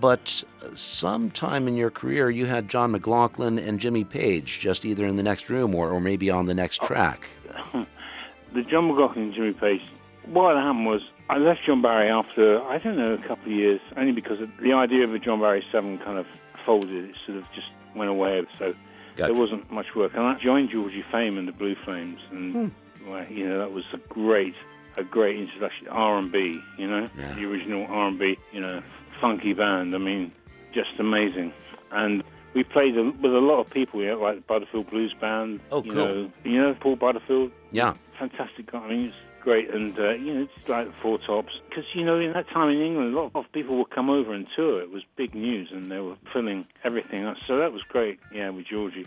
but 0.01 0.45
sometime 0.75 1.69
in 1.69 1.77
your 1.77 1.91
career 1.91 2.31
you 2.31 2.47
had 2.47 2.69
John 2.69 2.93
McLaughlin 2.93 3.59
and 3.59 3.81
Jimmy 3.81 4.05
Page 4.05 4.59
just 4.59 4.85
either 4.85 5.07
in 5.07 5.17
the 5.17 5.23
next 5.23 5.49
room 5.49 5.75
or, 5.75 5.91
or 5.91 6.01
maybe 6.01 6.31
on 6.31 6.47
the 6.47 6.55
next 6.55 6.83
oh. 6.83 6.87
track. 6.87 7.29
the 7.73 8.63
John 8.63 8.89
McLaughlin 8.89 9.25
and 9.25 9.35
Jimmy 9.35 9.53
Page. 9.53 9.83
What 10.27 10.57
happened 10.57 10.87
was 10.87 11.03
I 11.29 11.39
left 11.39 11.61
John 11.67 11.83
Barry 11.83 12.09
after 12.09 12.63
I 12.63 12.79
don't 12.79 12.97
know 12.97 13.15
a 13.15 13.29
couple 13.29 13.47
of 13.47 13.59
years, 13.59 13.81
only 13.97 14.13
because 14.13 14.39
the 14.61 14.73
idea 14.73 15.05
of 15.05 15.15
a 15.15 15.19
John 15.19 15.41
Barry 15.41 15.65
Seven 15.73 15.99
kind 15.99 16.19
of 16.19 16.27
folded. 16.65 17.11
It 17.11 17.15
sort 17.25 17.39
of 17.39 17.45
just 17.55 17.69
went 17.95 18.11
away. 18.11 18.45
So 18.59 18.75
Gotcha. 19.17 19.33
there 19.33 19.41
wasn't 19.41 19.71
much 19.73 19.95
work. 19.95 20.13
And 20.15 20.23
I 20.23 20.39
joined 20.39 20.71
Georgie 20.71 21.05
Fame 21.11 21.39
and 21.39 21.49
the 21.49 21.53
Blue 21.53 21.75
Flames, 21.85 22.21
and 22.31 22.55
hmm. 22.55 23.11
well, 23.11 23.25
you 23.31 23.49
know 23.49 23.59
that 23.59 23.73
was 23.73 23.85
a 23.93 23.99
great, 24.09 24.55
a 24.97 25.05
great 25.05 25.39
introduction. 25.39 25.89
R 25.89 26.19
and 26.19 26.31
B, 26.31 26.61
you 26.77 26.87
know, 26.87 27.09
Yeah. 27.17 27.33
the 27.35 27.47
original 27.47 27.87
R 27.89 28.09
and 28.09 28.19
B, 28.19 28.37
you 28.53 28.61
know, 28.61 28.83
funky 29.21 29.53
band. 29.53 29.95
I 29.95 29.99
mean, 29.99 30.33
just 30.73 30.91
amazing. 30.99 31.53
And 31.91 32.23
we 32.55 32.65
played 32.65 32.95
with 32.97 33.33
a 33.33 33.39
lot 33.39 33.61
of 33.61 33.71
people, 33.71 34.01
you 34.01 34.09
know, 34.09 34.19
like 34.21 34.37
the 34.37 34.41
Butterfield 34.43 34.91
Blues 34.91 35.15
Band. 35.21 35.61
Oh, 35.71 35.83
you 35.83 35.93
cool. 35.93 36.05
Know, 36.07 36.31
you 36.45 36.61
know 36.63 36.75
Paul 36.79 36.97
Butterfield 36.97 37.53
Yeah. 37.73 37.95
fantastic. 38.19 38.71
guy. 38.73 38.79
I 38.79 38.89
mean, 38.89 39.05
it's 39.07 39.17
great, 39.43 39.71
and 39.71 39.97
uh, 39.99 40.11
you 40.15 40.35
know, 40.35 40.43
it's 40.43 40.69
like 40.69 40.87
the 40.89 40.95
Four 41.03 41.19
Tops. 41.19 41.53
Because 41.69 41.85
you 41.95 42.05
know, 42.05 42.19
in 42.19 42.33
that 42.33 42.49
time 42.49 42.69
in 42.71 42.81
England, 42.81 43.15
a 43.15 43.21
lot 43.21 43.31
of 43.35 43.51
people 43.53 43.77
would 43.79 43.91
come 43.91 44.11
over 44.11 44.33
and 44.33 44.47
tour. 44.57 44.81
It 44.83 44.91
was 44.91 45.03
big 45.17 45.35
news, 45.35 45.69
and 45.73 45.91
they 45.91 46.01
were 46.01 46.17
filling 46.33 46.67
everything 46.85 47.25
up. 47.25 47.37
So 47.47 47.59
that 47.59 47.73
was 47.73 47.83
great. 47.83 48.19
Yeah, 48.33 48.51
with 48.51 48.67
Georgie. 48.67 49.07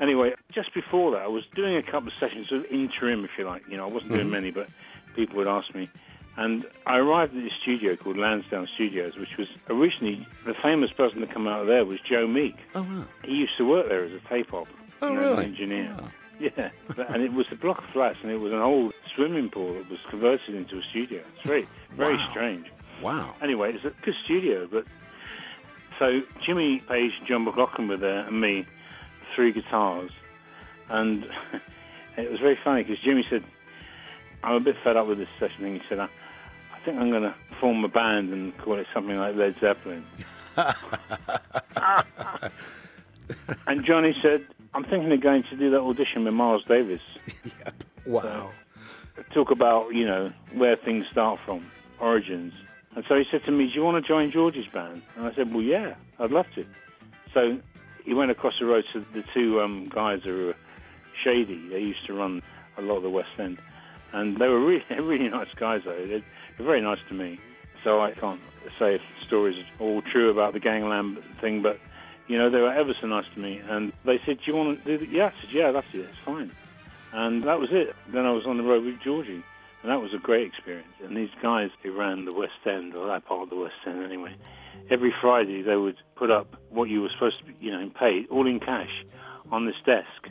Anyway, 0.00 0.32
just 0.52 0.74
before 0.74 1.12
that, 1.12 1.22
I 1.22 1.28
was 1.28 1.44
doing 1.54 1.76
a 1.76 1.82
couple 1.82 2.08
of 2.08 2.14
sessions 2.18 2.50
of 2.50 2.64
interim, 2.66 3.24
if 3.24 3.30
you 3.38 3.44
like. 3.44 3.62
You 3.68 3.76
know, 3.76 3.84
I 3.88 3.92
wasn't 3.92 4.12
doing 4.12 4.30
many, 4.30 4.50
but 4.50 4.68
people 5.14 5.36
would 5.36 5.46
ask 5.46 5.72
me. 5.74 5.88
And 6.36 6.66
I 6.86 6.98
arrived 6.98 7.36
at 7.36 7.42
this 7.44 7.52
studio 7.62 7.94
called 7.96 8.16
Lansdowne 8.16 8.68
Studios, 8.74 9.16
which 9.16 9.36
was 9.36 9.46
originally 9.70 10.26
the 10.44 10.54
famous 10.54 10.90
person 10.90 11.20
to 11.20 11.26
come 11.28 11.46
out 11.46 11.60
of 11.62 11.66
there 11.68 11.84
was 11.84 12.00
Joe 12.00 12.26
Meek. 12.26 12.56
Oh, 12.74 12.82
wow. 12.82 13.04
He 13.24 13.32
used 13.34 13.56
to 13.58 13.68
work 13.68 13.88
there 13.88 14.02
as 14.04 14.12
a 14.12 14.20
tape 14.28 14.52
op. 14.52 14.66
Oh, 15.00 15.08
you 15.10 15.14
know, 15.14 15.20
really? 15.30 15.44
engineer. 15.44 15.96
Yeah, 16.40 16.70
and 16.96 17.22
it 17.22 17.32
was 17.32 17.46
a 17.52 17.54
block 17.54 17.78
of 17.78 17.84
flats, 17.90 18.18
and 18.22 18.32
it 18.32 18.38
was 18.40 18.52
an 18.52 18.58
old 18.58 18.92
swimming 19.14 19.48
pool 19.50 19.74
that 19.74 19.88
was 19.88 20.00
converted 20.10 20.56
into 20.56 20.78
a 20.78 20.82
studio. 20.82 21.20
It's 21.36 21.46
very, 21.46 21.68
very 21.92 22.16
Wow. 22.16 22.28
strange. 22.30 22.66
Wow. 23.00 23.34
Anyway, 23.40 23.72
it's 23.72 23.84
a 23.84 23.92
good 24.02 24.16
studio, 24.24 24.66
but 24.66 24.84
so 26.00 26.22
Jimmy 26.42 26.80
Page 26.80 27.14
and 27.18 27.26
John 27.28 27.44
McLaughlin 27.44 27.86
were 27.86 27.96
there, 27.96 28.26
and 28.26 28.40
me, 28.40 28.66
three 29.36 29.52
guitars, 29.52 30.10
and 30.88 31.24
it 32.16 32.28
was 32.30 32.40
very 32.40 32.56
funny 32.56 32.82
because 32.82 32.98
Jimmy 32.98 33.24
said, 33.30 33.44
"I'm 34.42 34.56
a 34.56 34.60
bit 34.60 34.76
fed 34.82 34.96
up 34.96 35.06
with 35.06 35.18
this 35.18 35.28
session 35.38 35.62
thing." 35.62 35.74
He 35.74 35.82
said, 35.88 36.00
"I, 36.00 36.04
I 36.06 36.08
think 36.84 37.00
I'm 37.00 37.10
going 37.10 37.22
to 37.22 37.34
form 37.60 37.84
a 37.84 37.88
band 37.88 38.32
and 38.32 38.56
call 38.58 38.78
it 38.78 38.86
something 38.92 39.16
like 39.16 39.36
Led 39.36 39.58
Zeppelin." 39.60 40.04
and 43.66 43.84
Johnny 43.84 44.16
said, 44.22 44.46
"I'm 44.72 44.84
thinking 44.84 45.10
of 45.12 45.20
going 45.20 45.42
to 45.44 45.56
do 45.56 45.70
that 45.70 45.80
audition 45.80 46.24
with 46.24 46.34
Miles 46.34 46.64
Davis." 46.64 47.00
Wow. 48.06 48.50
talk 49.32 49.50
about, 49.50 49.94
you 49.94 50.06
know, 50.06 50.32
where 50.52 50.76
things 50.76 51.06
start 51.10 51.40
from, 51.40 51.64
origins. 52.00 52.52
And 52.94 53.04
so 53.08 53.16
he 53.16 53.24
said 53.30 53.44
to 53.44 53.50
me, 53.50 53.66
Do 53.68 53.72
you 53.72 53.82
want 53.82 54.02
to 54.02 54.06
join 54.06 54.30
George's 54.30 54.66
band? 54.66 55.02
And 55.16 55.26
I 55.26 55.34
said, 55.34 55.52
Well, 55.52 55.62
yeah, 55.62 55.94
I'd 56.18 56.30
love 56.30 56.46
to. 56.54 56.64
So 57.32 57.58
he 58.04 58.14
went 58.14 58.30
across 58.30 58.58
the 58.58 58.66
road 58.66 58.84
to 58.92 59.00
the 59.00 59.24
two 59.34 59.60
um, 59.60 59.88
guys 59.88 60.22
who 60.22 60.46
were 60.46 60.54
shady. 61.22 61.68
They 61.68 61.80
used 61.80 62.06
to 62.06 62.12
run 62.12 62.42
a 62.76 62.82
lot 62.82 62.96
of 62.96 63.02
the 63.02 63.10
West 63.10 63.30
End. 63.38 63.58
And 64.14 64.36
they 64.38 64.48
were 64.48 64.60
really, 64.60 64.84
really 64.90 65.28
nice 65.28 65.52
guys, 65.56 65.82
though. 65.84 66.06
They 66.06 66.22
were 66.58 66.64
very 66.64 66.80
nice 66.80 67.00
to 67.08 67.14
me. 67.14 67.38
So 67.82 68.00
I 68.00 68.12
can't 68.12 68.40
say 68.78 68.94
if 68.94 69.02
the 69.20 69.26
stories 69.26 69.58
are 69.58 69.82
all 69.82 70.00
true 70.00 70.30
about 70.30 70.54
the 70.54 70.60
gangland 70.60 71.22
thing, 71.40 71.60
but, 71.60 71.78
you 72.28 72.38
know, 72.38 72.48
they 72.48 72.60
were 72.60 72.72
ever 72.72 72.94
so 72.94 73.06
nice 73.08 73.26
to 73.34 73.40
me. 73.40 73.58
And 73.68 73.92
they 74.04 74.18
said, 74.24 74.38
Do 74.38 74.50
you 74.50 74.56
want 74.56 74.84
to 74.84 74.84
do 74.84 74.98
that? 74.98 75.12
Yeah, 75.12 75.26
I 75.26 75.40
said, 75.40 75.50
Yeah, 75.52 75.72
that's 75.72 75.92
it. 75.92 75.98
It's 75.98 76.18
fine. 76.24 76.50
And 77.12 77.42
that 77.42 77.60
was 77.60 77.70
it. 77.72 77.94
Then 78.08 78.24
I 78.24 78.30
was 78.30 78.46
on 78.46 78.56
the 78.56 78.62
road 78.62 78.84
with 78.84 79.00
Georgie, 79.00 79.42
and 79.82 79.92
that 79.92 80.00
was 80.00 80.14
a 80.14 80.18
great 80.18 80.46
experience. 80.46 80.88
And 81.04 81.16
these 81.16 81.30
guys 81.42 81.70
who 81.82 81.92
ran 81.92 82.24
the 82.24 82.32
West 82.32 82.52
End, 82.64 82.94
or 82.94 83.06
that 83.08 83.26
part 83.26 83.42
of 83.42 83.50
the 83.50 83.56
West 83.56 83.74
End 83.86 84.02
anyway, 84.02 84.34
every 84.90 85.14
Friday 85.20 85.62
they 85.62 85.76
would 85.76 85.96
put 86.14 86.30
up 86.30 86.56
what 86.70 86.88
you 86.88 87.02
were 87.02 87.10
supposed 87.10 87.38
to 87.38 87.44
be, 87.44 87.54
you 87.60 87.70
know, 87.72 87.90
pay, 87.90 88.26
all 88.30 88.46
in 88.46 88.60
cash, 88.60 89.04
on 89.50 89.66
this 89.66 89.76
desk. 89.84 90.28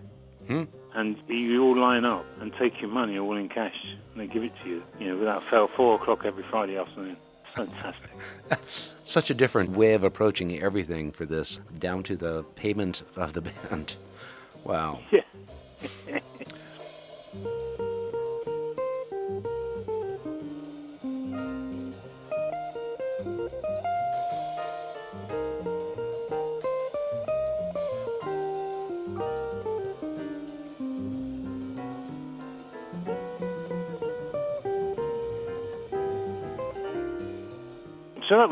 Hmm. 0.47 0.63
And 0.95 1.17
you 1.27 1.63
all 1.63 1.75
line 1.75 2.05
up 2.05 2.25
and 2.39 2.53
take 2.53 2.79
your 2.79 2.89
money 2.89 3.17
all 3.17 3.35
in 3.35 3.49
cash, 3.49 3.83
and 3.83 4.21
they 4.21 4.27
give 4.27 4.43
it 4.43 4.51
to 4.63 4.69
you, 4.69 4.83
you 4.99 5.07
know, 5.07 5.17
without 5.17 5.43
fail, 5.43 5.67
four 5.67 5.95
o'clock 5.95 6.23
every 6.25 6.43
Friday 6.43 6.77
afternoon. 6.77 7.17
Fantastic. 7.55 8.11
That's 8.49 8.91
such 9.05 9.29
a 9.29 9.33
different 9.33 9.71
way 9.71 9.93
of 9.93 10.03
approaching 10.03 10.61
everything 10.61 11.11
for 11.11 11.25
this, 11.25 11.59
down 11.79 12.03
to 12.03 12.15
the 12.15 12.43
payment 12.55 13.03
of 13.15 13.33
the 13.33 13.41
band. 13.41 13.95
Wow. 14.63 14.99
Yeah. 15.11 15.21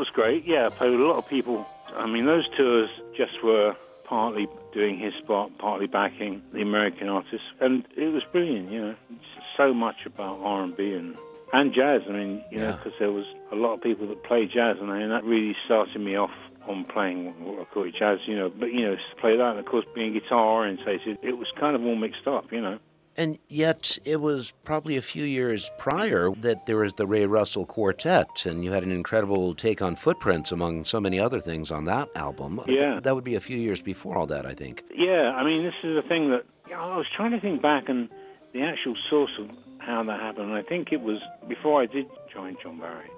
was 0.02 0.10
great. 0.10 0.44
Yeah, 0.44 0.66
I 0.66 0.70
played 0.70 0.90
with 0.90 1.00
a 1.00 1.04
lot 1.04 1.18
of 1.18 1.28
people. 1.28 1.64
I 1.94 2.06
mean, 2.08 2.26
those 2.26 2.48
tours 2.56 2.90
just 3.16 3.40
were 3.44 3.76
partly 4.02 4.48
doing 4.74 4.98
his 4.98 5.14
spot, 5.14 5.52
partly 5.58 5.86
backing 5.86 6.42
the 6.52 6.60
American 6.60 7.08
artists, 7.08 7.46
and 7.60 7.86
it 7.96 8.08
was 8.08 8.24
brilliant. 8.32 8.72
You 8.72 8.80
know, 8.80 8.94
it's 9.12 9.46
so 9.56 9.72
much 9.72 10.04
about 10.04 10.40
R 10.42 10.64
and 10.64 10.76
B 10.76 10.92
and 10.92 11.16
and 11.52 11.72
jazz. 11.72 12.02
I 12.08 12.12
mean, 12.14 12.42
you 12.50 12.58
know, 12.58 12.72
because 12.72 12.94
there 12.98 13.12
was 13.12 13.26
a 13.52 13.54
lot 13.54 13.74
of 13.74 13.80
people 13.80 14.08
that 14.08 14.24
play 14.24 14.46
jazz, 14.46 14.78
and, 14.80 14.90
I 14.90 14.98
mean, 14.98 15.10
that 15.10 15.22
really 15.22 15.54
started 15.66 16.00
me 16.00 16.16
off 16.16 16.34
on 16.66 16.84
playing 16.84 17.26
what 17.44 17.60
I 17.60 17.64
call 17.72 17.84
it 17.84 17.94
jazz. 17.94 18.18
You 18.26 18.36
know, 18.36 18.50
but 18.50 18.72
you 18.72 18.82
know, 18.82 18.96
to 18.96 19.20
play 19.20 19.36
that, 19.36 19.50
and 19.50 19.60
of 19.60 19.66
course, 19.66 19.86
being 19.94 20.14
guitar 20.14 20.44
orientated, 20.44 21.18
it 21.22 21.38
was 21.38 21.46
kind 21.60 21.76
of 21.76 21.84
all 21.84 21.94
mixed 21.94 22.26
up. 22.26 22.50
You 22.50 22.60
know. 22.60 22.78
And 23.16 23.38
yet, 23.48 23.98
it 24.04 24.20
was 24.20 24.52
probably 24.64 24.96
a 24.96 25.02
few 25.02 25.24
years 25.24 25.70
prior 25.78 26.30
that 26.40 26.66
there 26.66 26.78
was 26.78 26.94
the 26.94 27.06
Ray 27.06 27.26
Russell 27.26 27.66
Quartet, 27.66 28.46
and 28.46 28.64
you 28.64 28.72
had 28.72 28.82
an 28.82 28.92
incredible 28.92 29.54
take 29.54 29.82
on 29.82 29.96
footprints, 29.96 30.50
among 30.50 30.86
so 30.86 31.00
many 31.00 31.18
other 31.20 31.40
things, 31.40 31.70
on 31.70 31.84
that 31.84 32.08
album. 32.14 32.60
Yeah. 32.66 33.00
That 33.00 33.14
would 33.14 33.24
be 33.24 33.34
a 33.34 33.40
few 33.40 33.58
years 33.58 33.82
before 33.82 34.16
all 34.16 34.26
that, 34.28 34.46
I 34.46 34.54
think. 34.54 34.82
Yeah, 34.94 35.32
I 35.36 35.44
mean, 35.44 35.62
this 35.62 35.74
is 35.82 35.94
the 35.94 36.08
thing 36.08 36.30
that 36.30 36.44
you 36.66 36.74
know, 36.74 36.80
I 36.80 36.96
was 36.96 37.06
trying 37.14 37.32
to 37.32 37.40
think 37.40 37.60
back 37.60 37.88
and 37.88 38.08
the 38.52 38.62
actual 38.62 38.96
source 39.10 39.32
of 39.38 39.50
how 39.78 40.02
that 40.04 40.20
happened. 40.20 40.46
And 40.46 40.54
I 40.54 40.62
think 40.62 40.92
it 40.92 41.02
was 41.02 41.18
before 41.48 41.82
I 41.82 41.86
did 41.86 42.06
join 42.32 42.56
John 42.62 42.78
Barry. 42.78 43.10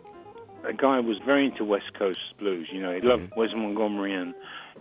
A 0.64 0.72
guy 0.72 0.98
was 1.00 1.18
very 1.18 1.46
into 1.46 1.64
West 1.64 1.92
Coast 1.94 2.18
blues. 2.38 2.68
You 2.72 2.80
know, 2.80 2.92
he 2.92 3.00
loved 3.00 3.30
mm-hmm. 3.30 3.40
Wes 3.40 3.50
Montgomery 3.54 4.14
and 4.14 4.34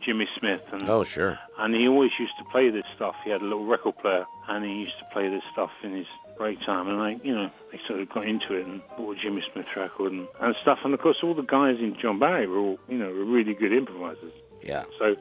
Jimmy 0.05 0.27
Smith, 0.39 0.61
and 0.71 0.83
Oh, 0.89 1.03
sure. 1.03 1.39
and 1.59 1.73
he 1.75 1.87
always 1.87 2.11
used 2.19 2.33
to 2.39 2.43
play 2.45 2.69
this 2.69 2.85
stuff. 2.95 3.15
He 3.23 3.29
had 3.31 3.41
a 3.41 3.45
little 3.45 3.65
record 3.65 3.97
player, 3.97 4.25
and 4.47 4.63
he 4.65 4.71
used 4.71 4.97
to 4.99 5.05
play 5.13 5.29
this 5.29 5.43
stuff 5.51 5.71
in 5.83 5.93
his 5.95 6.07
break 6.37 6.59
time. 6.65 6.87
And 6.87 7.01
I, 7.01 7.19
you 7.23 7.33
know, 7.33 7.49
I 7.73 7.79
sort 7.87 7.99
of 8.01 8.09
got 8.09 8.27
into 8.27 8.53
it 8.55 8.65
and 8.65 8.81
bought 8.97 9.17
a 9.17 9.19
Jimmy 9.21 9.43
Smith 9.53 9.67
record 9.75 10.11
and, 10.11 10.27
and 10.41 10.55
stuff. 10.61 10.79
And 10.83 10.93
of 10.93 10.99
course, 10.99 11.17
all 11.23 11.33
the 11.33 11.41
guys 11.43 11.77
in 11.79 11.95
John 12.01 12.19
Barry 12.19 12.47
were 12.47 12.57
all, 12.57 12.79
you 12.89 12.97
know, 12.97 13.07
were 13.07 13.25
really 13.25 13.53
good 13.53 13.71
improvisers. 13.73 14.33
Yeah. 14.61 14.83
So 14.99 15.15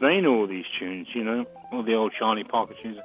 they 0.00 0.20
know 0.20 0.34
all 0.36 0.46
these 0.46 0.66
tunes, 0.78 1.08
you 1.14 1.24
know, 1.24 1.46
all 1.72 1.82
the 1.82 1.94
old 1.94 2.12
Charlie 2.18 2.44
Parker 2.44 2.74
tunes. 2.82 2.98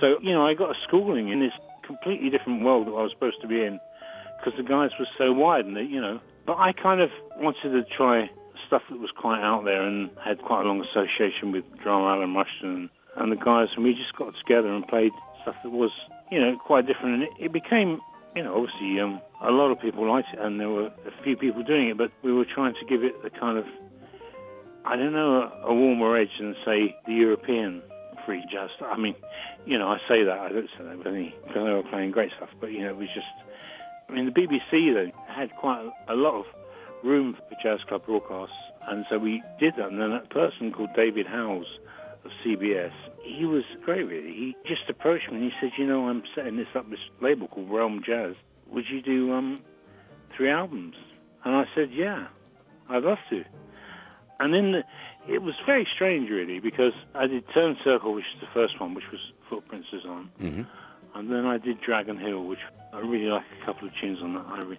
So, 0.00 0.18
you 0.20 0.32
know, 0.32 0.46
I 0.46 0.54
got 0.54 0.70
a 0.70 0.74
schooling 0.86 1.28
in 1.28 1.40
this 1.40 1.52
completely 1.82 2.28
different 2.30 2.62
world 2.62 2.86
that 2.86 2.92
I 2.92 3.02
was 3.02 3.12
supposed 3.12 3.40
to 3.42 3.46
be 3.48 3.62
in 3.62 3.78
because 4.38 4.56
the 4.56 4.62
guys 4.64 4.90
were 4.98 5.06
so 5.18 5.32
wide 5.32 5.64
and, 5.66 5.76
they, 5.76 5.82
you 5.82 6.00
know. 6.00 6.20
But 6.46 6.58
I 6.58 6.72
kind 6.72 7.00
of 7.00 7.10
wanted 7.38 7.70
to 7.70 7.84
try 7.96 8.30
stuff 8.66 8.82
that 8.90 8.98
was 8.98 9.10
quite 9.16 9.40
out 9.40 9.64
there 9.64 9.82
and 9.82 10.10
had 10.22 10.42
quite 10.42 10.64
a 10.64 10.68
long 10.68 10.82
association 10.82 11.52
with 11.52 11.64
drummer 11.82 12.10
Alan 12.10 12.34
Rushton 12.34 12.90
and 13.16 13.32
the 13.32 13.36
guys, 13.36 13.68
and 13.74 13.84
we 13.84 13.94
just 13.94 14.14
got 14.16 14.34
together 14.38 14.68
and 14.68 14.86
played 14.86 15.12
stuff 15.42 15.56
that 15.62 15.70
was, 15.70 15.90
you 16.30 16.40
know, 16.40 16.56
quite 16.58 16.86
different. 16.86 17.14
And 17.14 17.22
it, 17.24 17.30
it 17.46 17.52
became, 17.52 18.00
you 18.34 18.42
know, 18.42 18.54
obviously 18.54 19.00
um, 19.00 19.20
a 19.42 19.50
lot 19.50 19.70
of 19.70 19.80
people 19.80 20.08
liked 20.10 20.28
it 20.32 20.38
and 20.38 20.60
there 20.60 20.68
were 20.68 20.86
a 20.86 21.22
few 21.24 21.36
people 21.36 21.62
doing 21.62 21.88
it, 21.88 21.98
but 21.98 22.10
we 22.22 22.32
were 22.32 22.44
trying 22.44 22.74
to 22.74 22.84
give 22.88 23.02
it 23.02 23.22
the 23.22 23.30
kind 23.30 23.58
of 23.58 23.64
I 24.86 24.94
don't 24.94 25.12
know, 25.12 25.50
a, 25.50 25.66
a 25.66 25.74
warmer 25.74 26.16
edge 26.16 26.30
than, 26.38 26.54
say, 26.64 26.94
the 27.06 27.12
European 27.12 27.82
free 28.24 28.44
jazz. 28.50 28.70
I 28.80 28.96
mean, 28.96 29.16
you 29.66 29.76
know, 29.78 29.88
I 29.88 29.98
say 30.08 30.22
that, 30.22 30.38
I 30.38 30.48
don't 30.48 30.70
say 30.78 30.84
that 30.84 30.98
with 30.98 31.06
any, 31.08 31.34
because 31.42 31.64
they 31.66 31.72
were 31.72 31.82
playing 31.90 32.12
great 32.12 32.30
stuff, 32.36 32.50
but, 32.60 32.70
you 32.70 32.84
know, 32.84 32.90
it 32.90 32.96
was 32.96 33.08
just, 33.12 33.26
I 34.08 34.12
mean, 34.12 34.26
the 34.26 34.30
BBC, 34.30 34.94
though, 34.94 35.10
had 35.26 35.50
quite 35.56 35.90
a, 36.06 36.14
a 36.14 36.14
lot 36.14 36.38
of 36.38 36.44
room 37.04 37.36
for 37.48 37.56
jazz 37.62 37.84
club 37.88 38.06
broadcasts, 38.06 38.54
and 38.88 39.04
so 39.10 39.18
we 39.18 39.42
did 39.58 39.74
that, 39.76 39.88
and 39.88 40.00
then 40.00 40.10
that 40.10 40.30
person 40.30 40.72
called 40.72 40.90
David 40.94 41.26
Howes 41.26 41.66
of 42.24 42.30
CBS, 42.44 42.92
he 43.22 43.44
was 43.44 43.64
great, 43.84 44.04
really. 44.04 44.32
He 44.32 44.56
just 44.66 44.88
approached 44.88 45.30
me 45.30 45.36
and 45.36 45.44
he 45.44 45.50
said, 45.60 45.70
you 45.78 45.86
know, 45.86 46.08
I'm 46.08 46.22
setting 46.34 46.56
this 46.56 46.66
up, 46.74 46.88
this 46.90 46.98
label 47.20 47.48
called 47.48 47.70
Realm 47.70 48.02
Jazz. 48.04 48.34
Would 48.68 48.84
you 48.90 49.00
do 49.00 49.32
um, 49.32 49.58
three 50.36 50.50
albums? 50.50 50.96
And 51.44 51.54
I 51.54 51.64
said, 51.74 51.90
yeah, 51.92 52.26
I'd 52.88 53.04
love 53.04 53.18
to. 53.30 53.44
And 54.38 54.52
then 54.52 54.72
the, 54.72 55.32
it 55.32 55.42
was 55.42 55.54
very 55.64 55.86
strange, 55.94 56.28
really, 56.30 56.60
because 56.60 56.92
I 57.14 57.26
did 57.26 57.44
Turn 57.54 57.76
Circle, 57.82 58.12
which 58.14 58.24
is 58.34 58.40
the 58.40 58.48
first 58.52 58.80
one, 58.80 58.94
which 58.94 59.10
was 59.10 59.20
Footprints 59.48 59.88
Design. 59.90 60.30
hmm 60.38 60.62
And 61.14 61.30
then 61.30 61.46
I 61.46 61.58
did 61.58 61.80
Dragon 61.80 62.18
Hill, 62.18 62.44
which 62.44 62.58
I 62.92 62.98
really 63.00 63.26
like 63.26 63.44
a 63.62 63.64
couple 63.64 63.88
of 63.88 63.94
tunes 64.00 64.18
on 64.22 64.34
that. 64.34 64.46
I 64.46 64.60
re- 64.62 64.78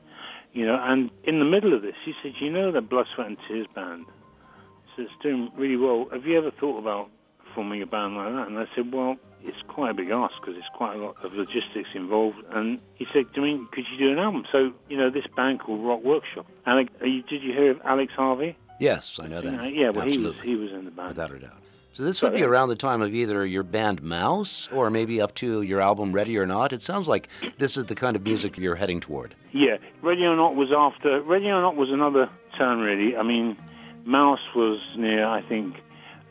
you 0.58 0.66
know, 0.66 0.80
and 0.82 1.12
in 1.24 1.38
the 1.38 1.46
middle 1.46 1.76
of 1.76 1.84
this, 1.84 1.94
he 2.04 2.14
said, 2.24 2.34
you 2.42 2.50
know 2.50 2.72
that 2.72 2.90
Blood, 2.90 3.06
Sweat 3.14 3.28
and 3.28 3.38
Tears 3.48 3.68
band? 3.76 4.06
He 4.08 4.92
said, 4.96 5.06
it's 5.06 5.22
doing 5.22 5.52
really 5.56 5.78
well. 5.78 6.08
Have 6.12 6.26
you 6.26 6.36
ever 6.36 6.50
thought 6.50 6.80
about 6.80 7.12
forming 7.54 7.84
a 7.84 7.86
band 7.86 8.18
like 8.18 8.34
that? 8.34 8.48
And 8.48 8.58
I 8.58 8.66
said, 8.76 8.92
well, 8.92 9.18
it's 9.44 9.62
quite 9.68 9.92
a 9.92 9.94
big 9.94 10.10
ask 10.10 10.34
because 10.42 10.56
there's 10.56 10.74
quite 10.76 10.96
a 10.96 11.00
lot 11.00 11.16
of 11.24 11.34
logistics 11.34 11.90
involved. 11.94 12.38
And 12.52 12.80
he 12.96 13.06
said, 13.14 13.26
I 13.36 13.40
mean, 13.40 13.68
could 13.72 13.86
you 13.92 14.00
do 14.00 14.12
an 14.12 14.18
album? 14.18 14.46
So, 14.52 14.74
you 14.90 14.98
know, 14.98 15.12
this 15.12 15.26
band 15.36 15.60
called 15.60 15.86
Rock 15.86 16.04
Workshop. 16.04 16.48
Alec, 16.66 16.88
did 17.00 17.44
you 17.44 17.54
hear 17.54 17.70
of 17.70 17.82
Alex 17.86 18.14
Harvey? 18.16 18.58
Yes, 18.80 19.20
I 19.22 19.28
know 19.28 19.42
that. 19.42 19.54
Yeah, 19.54 19.68
yeah, 19.68 19.90
well, 19.92 20.10
he 20.10 20.18
was, 20.18 20.34
he 20.42 20.56
was 20.56 20.72
in 20.72 20.86
the 20.86 20.92
band. 20.92 21.10
Without 21.10 21.32
a 21.34 21.40
doubt. 21.40 21.62
So 21.98 22.04
this 22.04 22.22
would 22.22 22.34
be 22.34 22.44
around 22.44 22.70
the 22.70 22.76
time 22.76 23.02
of 23.02 23.16
either 23.16 23.44
your 23.44 23.64
band 23.64 24.04
Mouse 24.04 24.72
or 24.72 24.92
maybe 24.92 25.20
up 25.20 25.34
to 25.34 25.64
your 25.64 25.82
album 25.82 26.14
Ready 26.14 26.38
or 26.38 26.46
Not. 26.46 26.72
It 26.72 26.84
sounds 26.84 27.08
like 27.08 27.28
this 27.58 27.76
is 27.76 27.88
the 27.88 27.96
kind 27.96 28.16
of 28.16 28.22
music 28.22 28.56
you're 28.56 28.76
heading 28.76 29.00
toward. 29.00 29.34
Yeah, 29.52 29.78
Ready 30.04 30.22
or 30.22 30.36
Not 30.36 30.56
was 30.56 30.70
after. 30.72 31.20
Ready 31.22 31.48
or 31.48 31.60
Not 31.60 31.76
was 31.76 31.90
another 31.90 32.30
turn, 32.56 32.82
really. 32.82 33.18
I 33.18 33.24
mean, 33.24 33.58
Mouse 34.06 34.42
was 34.56 34.80
near, 34.96 35.26
I 35.26 35.42
think, 35.42 35.74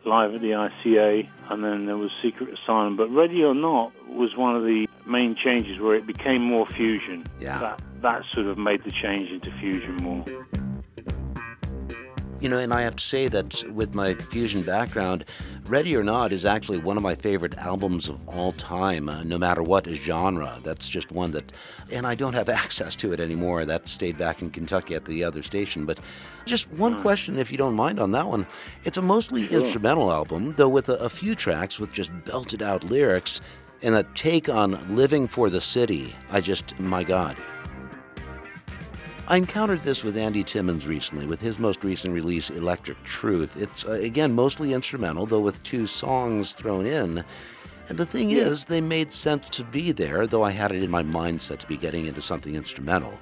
live 0.05 0.37
at 0.37 0.41
the 0.41 0.51
ICA, 0.51 1.29
and 1.51 1.65
then 1.65 1.87
there 1.87 1.97
was 1.97 2.13
Secret 2.23 2.57
Asylum. 2.57 2.97
But 2.97 3.09
Ready 3.09 3.43
or 3.43 3.53
Not 3.53 3.91
was 4.09 4.37
one 4.37 4.55
of 4.55 4.63
the 4.63 4.87
main 5.05 5.35
changes 5.35 5.81
where 5.81 5.97
it 5.97 6.07
became 6.07 6.43
more 6.43 6.69
fusion. 6.77 7.27
Yeah. 7.41 7.59
That, 7.59 7.83
that 8.03 8.23
sort 8.33 8.47
of 8.47 8.57
made 8.57 8.85
the 8.85 8.93
change 8.93 9.31
into 9.31 9.51
fusion 9.59 9.97
more. 9.97 10.25
You 12.39 12.51
know, 12.51 12.59
and 12.59 12.73
I 12.73 12.83
have 12.83 12.97
to 12.97 13.03
say 13.03 13.29
that 13.29 13.65
with 13.73 13.95
my 13.95 14.13
fusion 14.15 14.63
background, 14.63 15.25
Ready 15.69 15.97
or 15.97 16.05
Not 16.05 16.31
is 16.31 16.45
actually 16.45 16.79
one 16.79 16.97
of 16.97 17.03
my 17.03 17.17
favorite 17.17 17.59
albums 17.59 18.09
of 18.09 18.29
all 18.29 18.53
time, 18.53 19.09
uh, 19.09 19.25
no 19.25 19.37
matter 19.37 19.65
what 19.65 19.85
genre. 19.87 20.59
That's 20.63 20.89
just 20.89 21.11
one 21.11 21.33
that, 21.33 21.51
and 21.91 22.07
I 22.07 22.15
don't 22.15 22.35
have 22.35 22.49
access 22.65 22.95
to 22.97 23.13
it 23.13 23.19
anymore. 23.19 23.65
That 23.65 23.89
stayed 23.89 24.17
back 24.17 24.43
in 24.43 24.51
Kentucky 24.51 24.95
at 24.95 25.07
the 25.07 25.25
other 25.25 25.43
station. 25.43 25.85
But 25.85 25.99
just 26.45 26.71
one 26.73 27.03
question, 27.03 27.37
if 27.41 27.51
you 27.51 27.59
don't 27.59 27.75
mind, 27.75 27.99
on 27.99 28.13
that 28.13 28.29
one. 28.29 28.47
It's 28.85 28.97
a 28.97 29.03
mostly 29.03 29.49
instrumental 29.49 30.13
album, 30.13 30.55
though 30.57 30.69
with 30.69 30.89
a, 30.89 30.95
a 30.99 31.09
few 31.09 31.35
tracks 31.35 31.81
with 31.81 31.93
just 31.93 32.13
belted 32.25 32.63
out 32.63 32.85
lyrics. 32.85 33.41
And 33.83 33.95
a 33.97 34.05
take 34.15 34.49
on 34.49 34.97
Living 34.97 35.27
for 35.27 35.51
the 35.51 35.61
City, 35.61 36.15
I 36.31 36.41
just, 36.41 36.79
my 36.79 37.03
God. 37.03 37.37
I 39.29 39.39
encountered 39.39 39.83
this 39.83 40.05
with 40.05 40.17
Andy 40.17 40.45
Timmons 40.45 40.87
recently 40.87 41.27
with 41.27 41.41
his 41.41 41.59
most 41.59 41.83
recent 41.83 42.15
release, 42.15 42.49
Electric 42.49 43.03
Truth. 43.03 43.57
It's, 43.57 43.85
uh, 43.85 43.93
again, 43.93 44.33
mostly 44.33 44.73
instrumental, 44.73 45.27
though 45.27 45.41
with 45.41 45.61
two 45.65 45.89
songs 45.89 46.55
thrown 46.55 46.87
in. 46.87 47.25
And 47.89 47.99
the 47.99 48.07
thing 48.07 48.31
is, 48.31 48.67
they 48.67 48.81
made 48.81 49.11
sense 49.11 49.49
to 49.49 49.65
be 49.65 49.91
there, 49.91 50.29
though 50.29 50.45
I 50.45 50.53
had 50.53 50.71
it 50.71 50.81
in 50.81 50.93
my 50.93 51.03
mindset 51.03 51.59
to 51.59 51.67
be 51.67 51.77
getting 51.77 52.07
into 52.07 52.21
something 52.21 52.55
instrumental. 52.55 53.19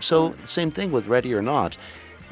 So, 0.00 0.32
same 0.42 0.72
thing 0.72 0.90
with 0.90 1.06
Ready 1.06 1.32
or 1.32 1.42
Not. 1.42 1.76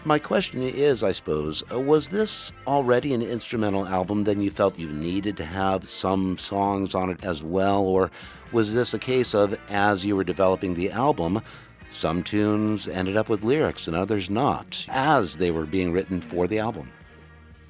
My 0.05 0.19
question 0.19 0.61
is, 0.61 1.05
I 1.05 1.13
suppose, 1.13 1.63
uh, 1.73 1.79
was 1.79 2.09
this 2.09 2.51
already 2.67 3.15
an 3.15 3.23
instrumental 3.23 3.87
album, 3.87 4.25
then 4.25 4.41
you 4.41 4.51
felt 4.51 4.77
you 4.77 4.89
needed 4.89 5.37
to 5.37 5.45
have 5.45 5.89
some 5.89 6.37
songs 6.37 6.97
on 6.97 7.11
it 7.11 7.25
as 7.25 7.45
well? 7.45 7.85
Or 7.85 8.11
was 8.51 8.75
this 8.75 8.93
a 8.93 8.99
case 8.99 9.35
of, 9.35 9.57
as 9.71 10.05
you 10.05 10.17
were 10.17 10.25
developing 10.25 10.75
the 10.75 10.91
album, 10.91 11.41
some 11.95 12.23
tunes 12.23 12.89
ended 12.89 13.17
up 13.17 13.29
with 13.29 13.45
lyrics 13.45 13.87
and 13.87 13.97
others 13.97 14.29
not, 14.29 14.85
as 14.89 15.37
they 15.37 15.51
were 15.51 15.67
being 15.67 15.93
written 15.93 16.21
for 16.21 16.47
the 16.47 16.59
album? 16.59 16.91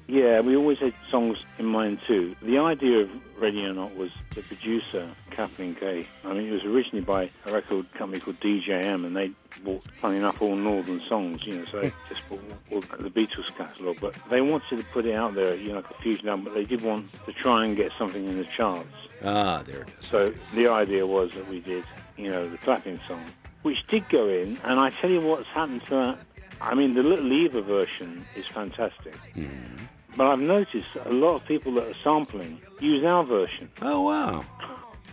Yeah, 0.07 0.41
we 0.41 0.55
always 0.55 0.77
had 0.77 0.93
songs 1.09 1.39
in 1.57 1.65
mind 1.65 1.99
too. 2.05 2.35
The 2.43 2.59
idea 2.59 2.99
of 2.99 3.09
Ready 3.39 3.65
or 3.65 3.73
Not 3.73 3.95
was 3.97 4.11
the 4.35 4.41
producer, 4.41 5.09
Kathleen 5.31 5.73
Kay. 5.73 6.05
I 6.23 6.33
mean, 6.33 6.47
it 6.47 6.51
was 6.51 6.63
originally 6.63 7.03
by 7.03 7.29
a 7.47 7.51
record 7.51 7.91
company 7.93 8.19
called 8.21 8.39
DJM, 8.39 9.03
and 9.03 9.15
they 9.15 9.31
bought, 9.63 9.81
funny 9.99 10.17
enough, 10.17 10.41
all 10.43 10.55
northern 10.55 11.01
songs, 11.09 11.47
you 11.47 11.57
know, 11.57 11.65
so 11.71 11.81
they 11.81 11.91
just 12.07 12.27
bought 12.29 12.39
all 12.71 12.81
the 12.81 13.09
Beatles 13.09 13.47
catalogue. 13.57 13.97
But 13.99 14.15
they 14.29 14.41
wanted 14.41 14.77
to 14.77 14.83
put 14.83 15.07
it 15.07 15.15
out 15.15 15.33
there, 15.33 15.55
you 15.55 15.69
know, 15.69 15.77
like 15.77 15.89
a 15.89 15.95
fusion 15.95 16.29
album, 16.29 16.45
but 16.45 16.53
they 16.53 16.65
did 16.65 16.83
want 16.83 17.11
to 17.25 17.33
try 17.33 17.65
and 17.65 17.75
get 17.75 17.91
something 17.97 18.27
in 18.27 18.37
the 18.37 18.45
charts. 18.55 18.87
Ah, 19.23 19.63
there 19.65 19.81
it 19.81 19.87
is. 19.99 20.05
So 20.05 20.33
the 20.53 20.67
idea 20.67 21.07
was 21.07 21.33
that 21.33 21.49
we 21.49 21.61
did, 21.61 21.83
you 22.15 22.29
know, 22.29 22.47
the 22.47 22.57
clapping 22.59 22.99
song, 23.07 23.25
which 23.65 23.85
did 23.87 24.07
go 24.09 24.29
in, 24.29 24.59
and 24.63 24.79
I 24.79 24.91
tell 24.91 25.09
you 25.09 25.21
what's 25.21 25.47
happened 25.47 25.83
to 25.85 25.89
that. 25.89 26.19
I 26.61 26.75
mean, 26.75 26.93
the 26.93 27.01
Little 27.01 27.33
Eva 27.33 27.63
version 27.63 28.23
is 28.35 28.45
fantastic. 28.45 29.15
Mm-hmm. 29.35 29.85
But 30.15 30.27
I've 30.27 30.39
noticed 30.39 30.87
a 31.03 31.11
lot 31.11 31.37
of 31.37 31.45
people 31.47 31.73
that 31.73 31.87
are 31.87 31.95
sampling 32.03 32.61
use 32.79 33.03
our 33.03 33.23
version. 33.23 33.71
Oh, 33.81 34.01
wow. 34.01 34.45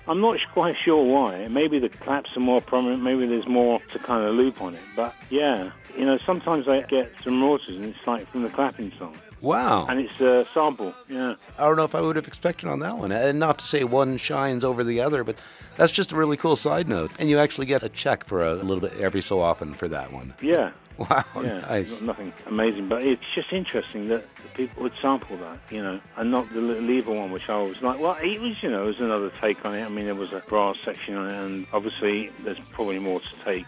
I'm 0.06 0.20
not 0.20 0.38
quite 0.52 0.76
sure 0.76 1.02
why. 1.02 1.48
Maybe 1.48 1.78
the 1.78 1.88
claps 1.88 2.36
are 2.36 2.40
more 2.40 2.60
prominent. 2.60 3.02
Maybe 3.02 3.26
there's 3.26 3.48
more 3.48 3.80
to 3.92 3.98
kind 3.98 4.22
of 4.26 4.34
loop 4.34 4.60
on 4.60 4.74
it. 4.74 4.82
But 4.94 5.14
yeah, 5.30 5.70
you 5.96 6.04
know, 6.04 6.18
sometimes 6.26 6.68
I 6.68 6.82
get 6.82 7.10
some 7.22 7.42
royalties 7.42 7.76
and 7.76 7.86
it's 7.86 8.06
like 8.06 8.28
from 8.30 8.42
the 8.42 8.50
clapping 8.50 8.92
song. 8.98 9.16
Wow. 9.42 9.86
And 9.88 10.00
it's 10.00 10.20
a 10.20 10.46
sample. 10.54 10.94
Yeah. 11.08 11.34
I 11.58 11.64
don't 11.64 11.76
know 11.76 11.84
if 11.84 11.94
I 11.94 12.00
would 12.00 12.16
have 12.16 12.28
expected 12.28 12.68
on 12.68 12.78
that 12.80 12.96
one. 12.98 13.12
And 13.12 13.38
not 13.38 13.58
to 13.58 13.64
say 13.64 13.84
one 13.84 14.16
shines 14.16 14.64
over 14.64 14.84
the 14.84 15.00
other, 15.00 15.24
but 15.24 15.36
that's 15.76 15.92
just 15.92 16.12
a 16.12 16.16
really 16.16 16.36
cool 16.36 16.56
side 16.56 16.88
note. 16.88 17.10
And 17.18 17.28
you 17.28 17.38
actually 17.38 17.66
get 17.66 17.82
a 17.82 17.88
check 17.88 18.24
for 18.24 18.40
a 18.42 18.54
little 18.54 18.80
bit 18.80 18.98
every 19.00 19.20
so 19.22 19.40
often 19.40 19.74
for 19.74 19.88
that 19.88 20.12
one. 20.12 20.34
Yeah. 20.40 20.70
Wow, 20.98 21.24
Yeah, 21.42 21.60
nice. 21.60 22.02
nothing 22.02 22.34
amazing, 22.46 22.86
but 22.86 23.02
it's 23.02 23.22
just 23.34 23.50
interesting 23.50 24.08
that 24.08 24.26
people 24.54 24.82
would 24.84 24.92
sample 25.00 25.38
that, 25.38 25.58
you 25.70 25.82
know, 25.82 25.98
and 26.18 26.30
not 26.30 26.52
the 26.52 26.60
Little 26.60 26.88
Eva 26.90 27.10
one, 27.12 27.32
which 27.32 27.48
I 27.48 27.60
was 27.62 27.80
like, 27.80 27.98
well, 27.98 28.16
it 28.22 28.38
was, 28.40 28.62
you 28.62 28.70
know, 28.70 28.84
it 28.84 28.86
was 28.88 29.00
another 29.00 29.32
take 29.40 29.64
on 29.64 29.74
it. 29.74 29.82
I 29.84 29.88
mean, 29.88 30.04
there 30.04 30.14
was 30.14 30.34
a 30.34 30.40
brass 30.40 30.76
section 30.84 31.14
on 31.16 31.28
it, 31.30 31.32
and 31.44 31.66
obviously 31.72 32.28
there's 32.44 32.60
probably 32.68 32.98
more 32.98 33.20
to 33.20 33.36
take, 33.42 33.64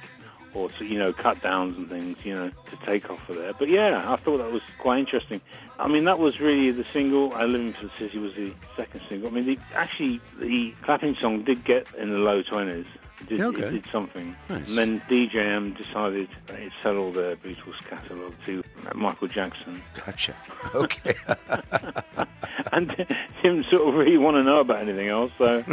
or 0.55 0.69
to, 0.71 0.85
you 0.85 0.99
know, 0.99 1.13
cut 1.13 1.43
downs 1.43 1.77
and 1.77 1.89
things, 1.89 2.17
you 2.25 2.35
know, 2.35 2.49
to 2.49 2.77
take 2.87 3.11
off 3.11 3.29
of 3.29 3.37
there. 3.37 3.53
But 3.53 3.69
yeah, 3.69 4.11
I 4.13 4.17
thought 4.17 4.39
that 4.39 4.53
was 4.53 4.63
quite 4.79 5.01
interesting. 5.01 5.41
I 5.79 5.89
mean, 5.89 6.05
that 6.05 6.19
was 6.21 6.41
really 6.41 6.71
the 6.71 6.85
single. 6.93 7.35
I 7.35 7.45
Living 7.45 7.73
for 7.73 7.87
the 7.87 7.93
City 7.99 8.19
was 8.19 8.35
the 8.35 8.53
second 8.77 9.03
single. 9.09 9.29
I 9.29 9.33
mean, 9.33 9.45
the, 9.47 9.59
actually, 9.75 10.21
the 10.39 10.73
clapping 10.83 11.17
song 11.17 11.43
did 11.43 11.65
get 11.65 11.93
in 11.97 12.11
the 12.11 12.19
low 12.19 12.43
20s. 12.43 12.87
It 13.21 13.29
did, 13.29 13.41
Okay. 13.41 13.63
it 13.63 13.71
did 13.71 13.87
something. 13.91 14.37
Nice. 14.49 14.69
And 14.69 14.79
then 14.79 15.01
DJM 15.09 15.77
decided 15.77 16.29
they'd 16.47 16.71
sell 16.83 16.97
all 16.99 17.11
their 17.13 17.37
Beatles 17.37 17.79
catalogue 17.89 18.35
to 18.47 18.63
Michael 18.95 19.29
Jackson. 19.29 19.83
Gotcha. 20.05 20.35
Okay. 20.75 21.15
and 22.73 22.89
didn't 23.43 23.65
sort 23.67 23.89
of 23.89 23.95
really 23.95 24.19
want 24.19 24.37
to 24.37 24.43
know 24.43 24.61
about 24.61 24.79
anything 24.79 25.09
else, 25.09 25.31
so, 25.39 25.65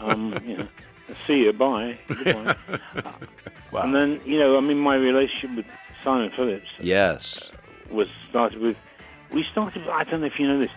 um, 0.00 0.38
you 0.44 0.58
know, 0.58 0.68
see 1.26 1.44
you, 1.44 1.52
bye. 1.52 1.98
Goodbye. 2.08 2.56
Wow. 3.76 3.82
And 3.82 3.94
then, 3.94 4.20
you 4.24 4.38
know, 4.38 4.56
I 4.56 4.60
mean, 4.60 4.78
my 4.78 4.96
relationship 4.96 5.54
with 5.54 5.66
Simon 6.02 6.30
Phillips 6.30 6.70
yes. 6.80 7.52
was 7.90 8.08
started 8.30 8.58
with, 8.58 8.76
we 9.32 9.44
started, 9.44 9.86
I 9.88 10.02
don't 10.04 10.20
know 10.20 10.26
if 10.26 10.38
you 10.38 10.46
know 10.46 10.58
this, 10.58 10.70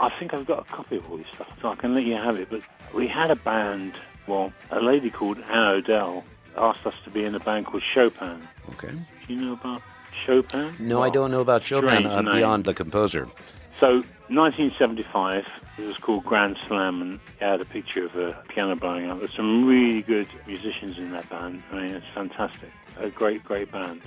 I 0.00 0.10
think 0.18 0.34
I've 0.34 0.46
got 0.46 0.58
a 0.58 0.64
copy 0.64 0.96
of 0.96 1.08
all 1.08 1.18
this 1.18 1.28
stuff, 1.32 1.56
so 1.62 1.68
I 1.68 1.76
can 1.76 1.94
let 1.94 2.04
you 2.04 2.14
have 2.14 2.36
it, 2.40 2.50
but 2.50 2.62
we 2.92 3.06
had 3.06 3.30
a 3.30 3.36
band, 3.36 3.92
well, 4.26 4.52
a 4.72 4.80
lady 4.80 5.10
called 5.10 5.38
Ann 5.38 5.76
O'Dell 5.76 6.24
asked 6.56 6.84
us 6.84 6.94
to 7.04 7.10
be 7.10 7.24
in 7.24 7.36
a 7.36 7.40
band 7.40 7.66
called 7.66 7.84
Chopyn. 7.94 8.40
Okay. 8.70 8.90
Do 9.28 9.34
you 9.34 9.40
know 9.40 9.52
about 9.52 9.82
Chopyn? 10.26 10.80
No, 10.80 11.02
I 11.02 11.10
don't 11.10 11.30
know 11.30 11.40
about 11.40 11.62
Chopin 11.62 12.04
uh, 12.04 12.22
beyond 12.22 12.64
the 12.64 12.74
composer. 12.74 13.28
So, 13.80 14.04
1975, 14.28 15.46
it 15.78 15.86
was 15.86 15.96
called 15.96 16.26
Grand 16.26 16.58
Slam, 16.68 17.00
and 17.00 17.14
it 17.14 17.42
had 17.42 17.62
a 17.62 17.64
picture 17.64 18.04
of 18.04 18.14
a 18.14 18.44
piano 18.48 18.76
blowing 18.76 19.10
up. 19.10 19.20
There's 19.20 19.34
some 19.34 19.64
really 19.64 20.02
good 20.02 20.28
musicians 20.46 20.98
in 20.98 21.12
that 21.12 21.30
band. 21.30 21.62
I 21.72 21.76
mean, 21.76 21.94
it's 21.94 22.06
fantastic. 22.14 22.70
A 22.98 23.08
great, 23.08 23.42
great 23.42 23.72
band. 23.72 24.02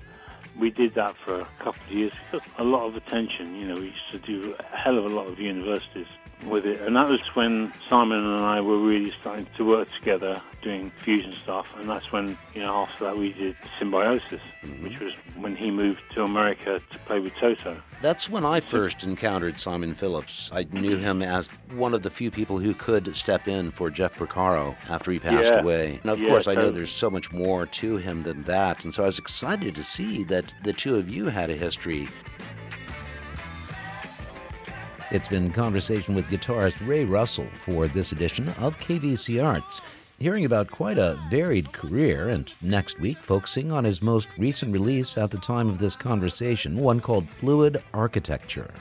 We 0.60 0.70
did 0.70 0.94
that 0.94 1.18
for 1.18 1.40
a 1.40 1.48
couple 1.58 1.82
of 1.88 1.92
years. 1.92 2.12
It 2.32 2.34
got 2.34 2.44
a 2.60 2.64
lot 2.64 2.86
of 2.86 2.96
attention. 2.96 3.56
You 3.56 3.70
know, 3.70 3.74
we 3.74 3.88
used 3.88 4.12
to 4.12 4.20
do 4.20 4.56
a 4.60 4.78
hell 4.78 5.00
of 5.00 5.06
a 5.06 5.10
lot 5.10 5.26
of 5.26 5.40
universities 5.40 6.06
with 6.50 6.66
it. 6.66 6.82
And 6.82 6.96
that 6.96 7.10
was 7.10 7.22
when 7.36 7.74
Simon 7.90 8.24
and 8.24 8.42
I 8.42 8.62
were 8.62 8.78
really 8.78 9.14
starting 9.20 9.48
to 9.58 9.66
work 9.66 9.88
together 9.94 10.42
doing 10.62 10.92
fusion 10.92 11.34
stuff. 11.34 11.70
And 11.78 11.90
that's 11.90 12.12
when, 12.12 12.38
you 12.54 12.62
know, 12.62 12.84
after 12.84 13.06
that 13.06 13.18
we 13.18 13.34
did 13.34 13.56
Symbiosis, 13.80 14.42
mm-hmm. 14.64 14.84
which 14.84 15.00
was 15.00 15.14
when 15.36 15.56
he 15.56 15.72
moved 15.72 16.02
to 16.14 16.24
America 16.24 16.82
to 16.90 17.00
play 17.00 17.20
with 17.20 17.36
Toto. 17.36 17.82
That's 18.02 18.30
when 18.30 18.46
I 18.46 18.60
first 18.60 19.04
encountered 19.04 19.60
Simon 19.60 19.94
Phillips. 19.94 20.50
I 20.54 20.66
knew 20.72 20.98
him 20.98 21.22
as 21.22 21.50
one 21.76 21.94
of 21.94 22.02
the 22.02 22.10
few 22.10 22.32
people 22.32 22.60
who 22.60 22.74
could 22.74 23.16
step 23.16 23.48
in 23.48 23.72
for 23.72 23.90
Jeff 23.90 24.18
Porcaro 24.18 24.76
after 24.90 25.12
he 25.12 25.20
passed 25.20 25.54
Yeah. 25.54 25.62
away. 25.62 26.00
And 26.02 26.12
of 26.12 26.20
Yeah, 26.22 26.30
course, 26.30 26.48
I 26.48 26.56
know 26.56 26.72
there's 26.72 26.92
so 26.92 27.10
much 27.10 27.32
more 27.32 27.66
to 27.66 27.98
him 27.98 28.24
than 28.24 28.44
that. 28.44 28.84
And 28.84 28.94
so 28.94 29.04
I 29.04 29.06
was 29.08 29.20
excited 29.20 29.76
to 29.76 29.84
see 29.84 30.24
that 30.26 30.54
the 30.64 30.74
two 30.74 30.96
of 30.96 31.10
you 31.10 31.26
had 31.26 31.50
a 31.50 31.56
history. 31.56 32.08
It's 35.14 35.28
been 35.28 35.52
conversation 35.52 36.16
with 36.16 36.30
guitarist 36.30 36.88
Ray 36.88 37.06
Russell 37.06 37.46
for 37.54 37.88
this 37.88 38.14
edition 38.14 38.50
of 38.58 38.80
KVC 38.80 39.46
Arts, 39.46 39.84
hearing 40.18 40.44
about 40.44 40.72
quite 40.72 40.98
a 40.98 41.22
varied 41.30 41.72
career, 41.72 42.30
and 42.30 42.52
next 42.64 43.00
week 43.00 43.20
focusing 43.20 43.72
on 43.72 43.84
his 43.84 44.02
most 44.02 44.30
recent 44.40 44.72
release 44.72 45.16
at 45.16 45.30
the 45.30 45.38
time 45.38 45.70
of 45.70 45.78
this 45.78 45.96
conversation, 45.96 46.78
one 46.78 47.00
called 47.00 47.30
Fluid 47.30 47.84
Architecture. 47.94 48.74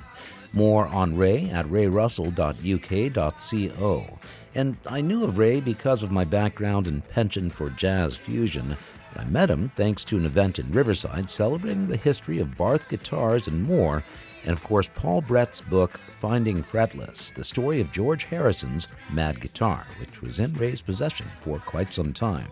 More 0.55 0.87
on 0.87 1.18
Ray 1.18 1.51
at 1.51 1.66
rayrussell.uk.co. 1.66 4.18
And 4.55 4.77
I 4.87 5.01
knew 5.03 5.25
of 5.25 5.37
Ray 5.37 5.61
because 5.61 6.03
of 6.03 6.11
my 6.11 6.25
background 6.25 6.87
and 6.87 7.07
penchant 7.11 7.53
for 7.53 7.68
jazz 7.68 8.16
fusion. 8.16 8.79
I 9.16 9.27
met 9.27 9.51
him 9.51 9.71
thanks 9.77 10.03
to 10.05 10.16
an 10.16 10.25
event 10.25 10.59
in 10.59 10.73
Riverside 10.73 11.29
celebrating 11.29 11.88
the 11.88 11.99
history 11.99 12.40
of 12.40 12.57
Barth 12.57 12.88
guitars 12.88 13.49
and 13.49 13.62
more, 13.62 14.03
and 14.44 14.52
of 14.52 14.62
course 14.62 14.90
Paul 14.94 15.20
Brett's 15.20 15.61
book 15.61 15.98
Finding 16.18 16.62
Fretless, 16.62 17.35
the 17.35 17.44
story 17.44 17.81
of 17.81 17.92
George 17.92 18.24
Harrison's 18.24 18.88
Mad 19.12 19.40
Guitar, 19.40 19.87
which 19.98 20.22
was 20.22 20.40
in 20.40 20.52
Ray's 20.55 20.83
possession 20.83 21.26
for 21.40 21.59
quite 21.59 21.92
some 21.92 22.12
time. 22.12 22.48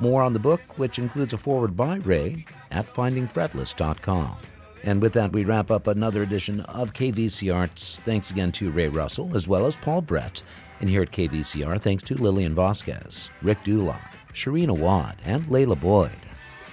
More 0.00 0.22
on 0.22 0.32
the 0.32 0.38
book, 0.38 0.78
which 0.78 0.98
includes 0.98 1.34
a 1.34 1.38
foreword 1.38 1.76
by 1.76 1.96
Ray, 1.96 2.46
at 2.70 2.86
findingfretless.com. 2.86 4.36
And 4.82 5.02
with 5.02 5.12
that, 5.12 5.32
we 5.32 5.44
wrap 5.44 5.70
up 5.70 5.86
another 5.86 6.22
edition 6.22 6.60
of 6.62 6.94
KVC 6.94 7.54
Arts. 7.54 8.00
Thanks 8.00 8.30
again 8.30 8.50
to 8.52 8.70
Ray 8.70 8.88
Russell, 8.88 9.36
as 9.36 9.46
well 9.46 9.66
as 9.66 9.76
Paul 9.76 10.00
Brett. 10.00 10.42
And 10.80 10.88
here 10.88 11.02
at 11.02 11.10
KVCR, 11.10 11.78
thanks 11.80 12.02
to 12.04 12.14
Lillian 12.14 12.54
Vasquez, 12.54 13.30
Rick 13.42 13.62
Dulock, 13.64 14.00
Sharina 14.32 14.76
Wad, 14.76 15.16
and 15.26 15.44
Layla 15.44 15.78
Boyd. 15.78 16.10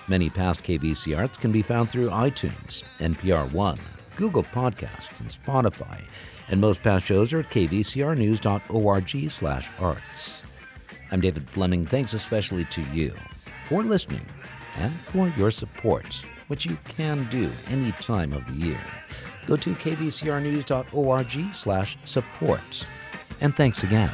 Many 0.07 0.29
past 0.29 0.63
KVC 0.63 1.17
Arts 1.17 1.37
can 1.37 1.51
be 1.51 1.61
found 1.61 1.89
through 1.89 2.09
iTunes, 2.09 2.85
NPR 2.99 3.51
One, 3.51 3.77
Google 4.17 4.43
Podcasts, 4.43 5.21
and 5.21 5.29
Spotify. 5.29 6.01
And 6.49 6.59
most 6.59 6.83
past 6.83 7.05
shows 7.05 7.33
are 7.33 7.39
at 7.39 7.49
kvcrnews.org 7.49 9.31
slash 9.31 9.69
arts. 9.79 10.41
I'm 11.11 11.21
David 11.21 11.47
Fleming. 11.49 11.85
Thanks 11.85 12.13
especially 12.13 12.65
to 12.65 12.81
you 12.93 13.13
for 13.65 13.83
listening 13.83 14.25
and 14.77 14.91
for 14.91 15.29
your 15.37 15.51
support, 15.51 16.21
which 16.47 16.65
you 16.65 16.77
can 16.85 17.27
do 17.29 17.49
any 17.69 17.91
time 17.93 18.33
of 18.33 18.45
the 18.47 18.65
year. 18.65 18.81
Go 19.45 19.55
to 19.55 19.73
kvcrnews.org 19.73 21.53
slash 21.53 21.97
support. 22.03 22.85
And 23.39 23.55
thanks 23.55 23.83
again. 23.83 24.11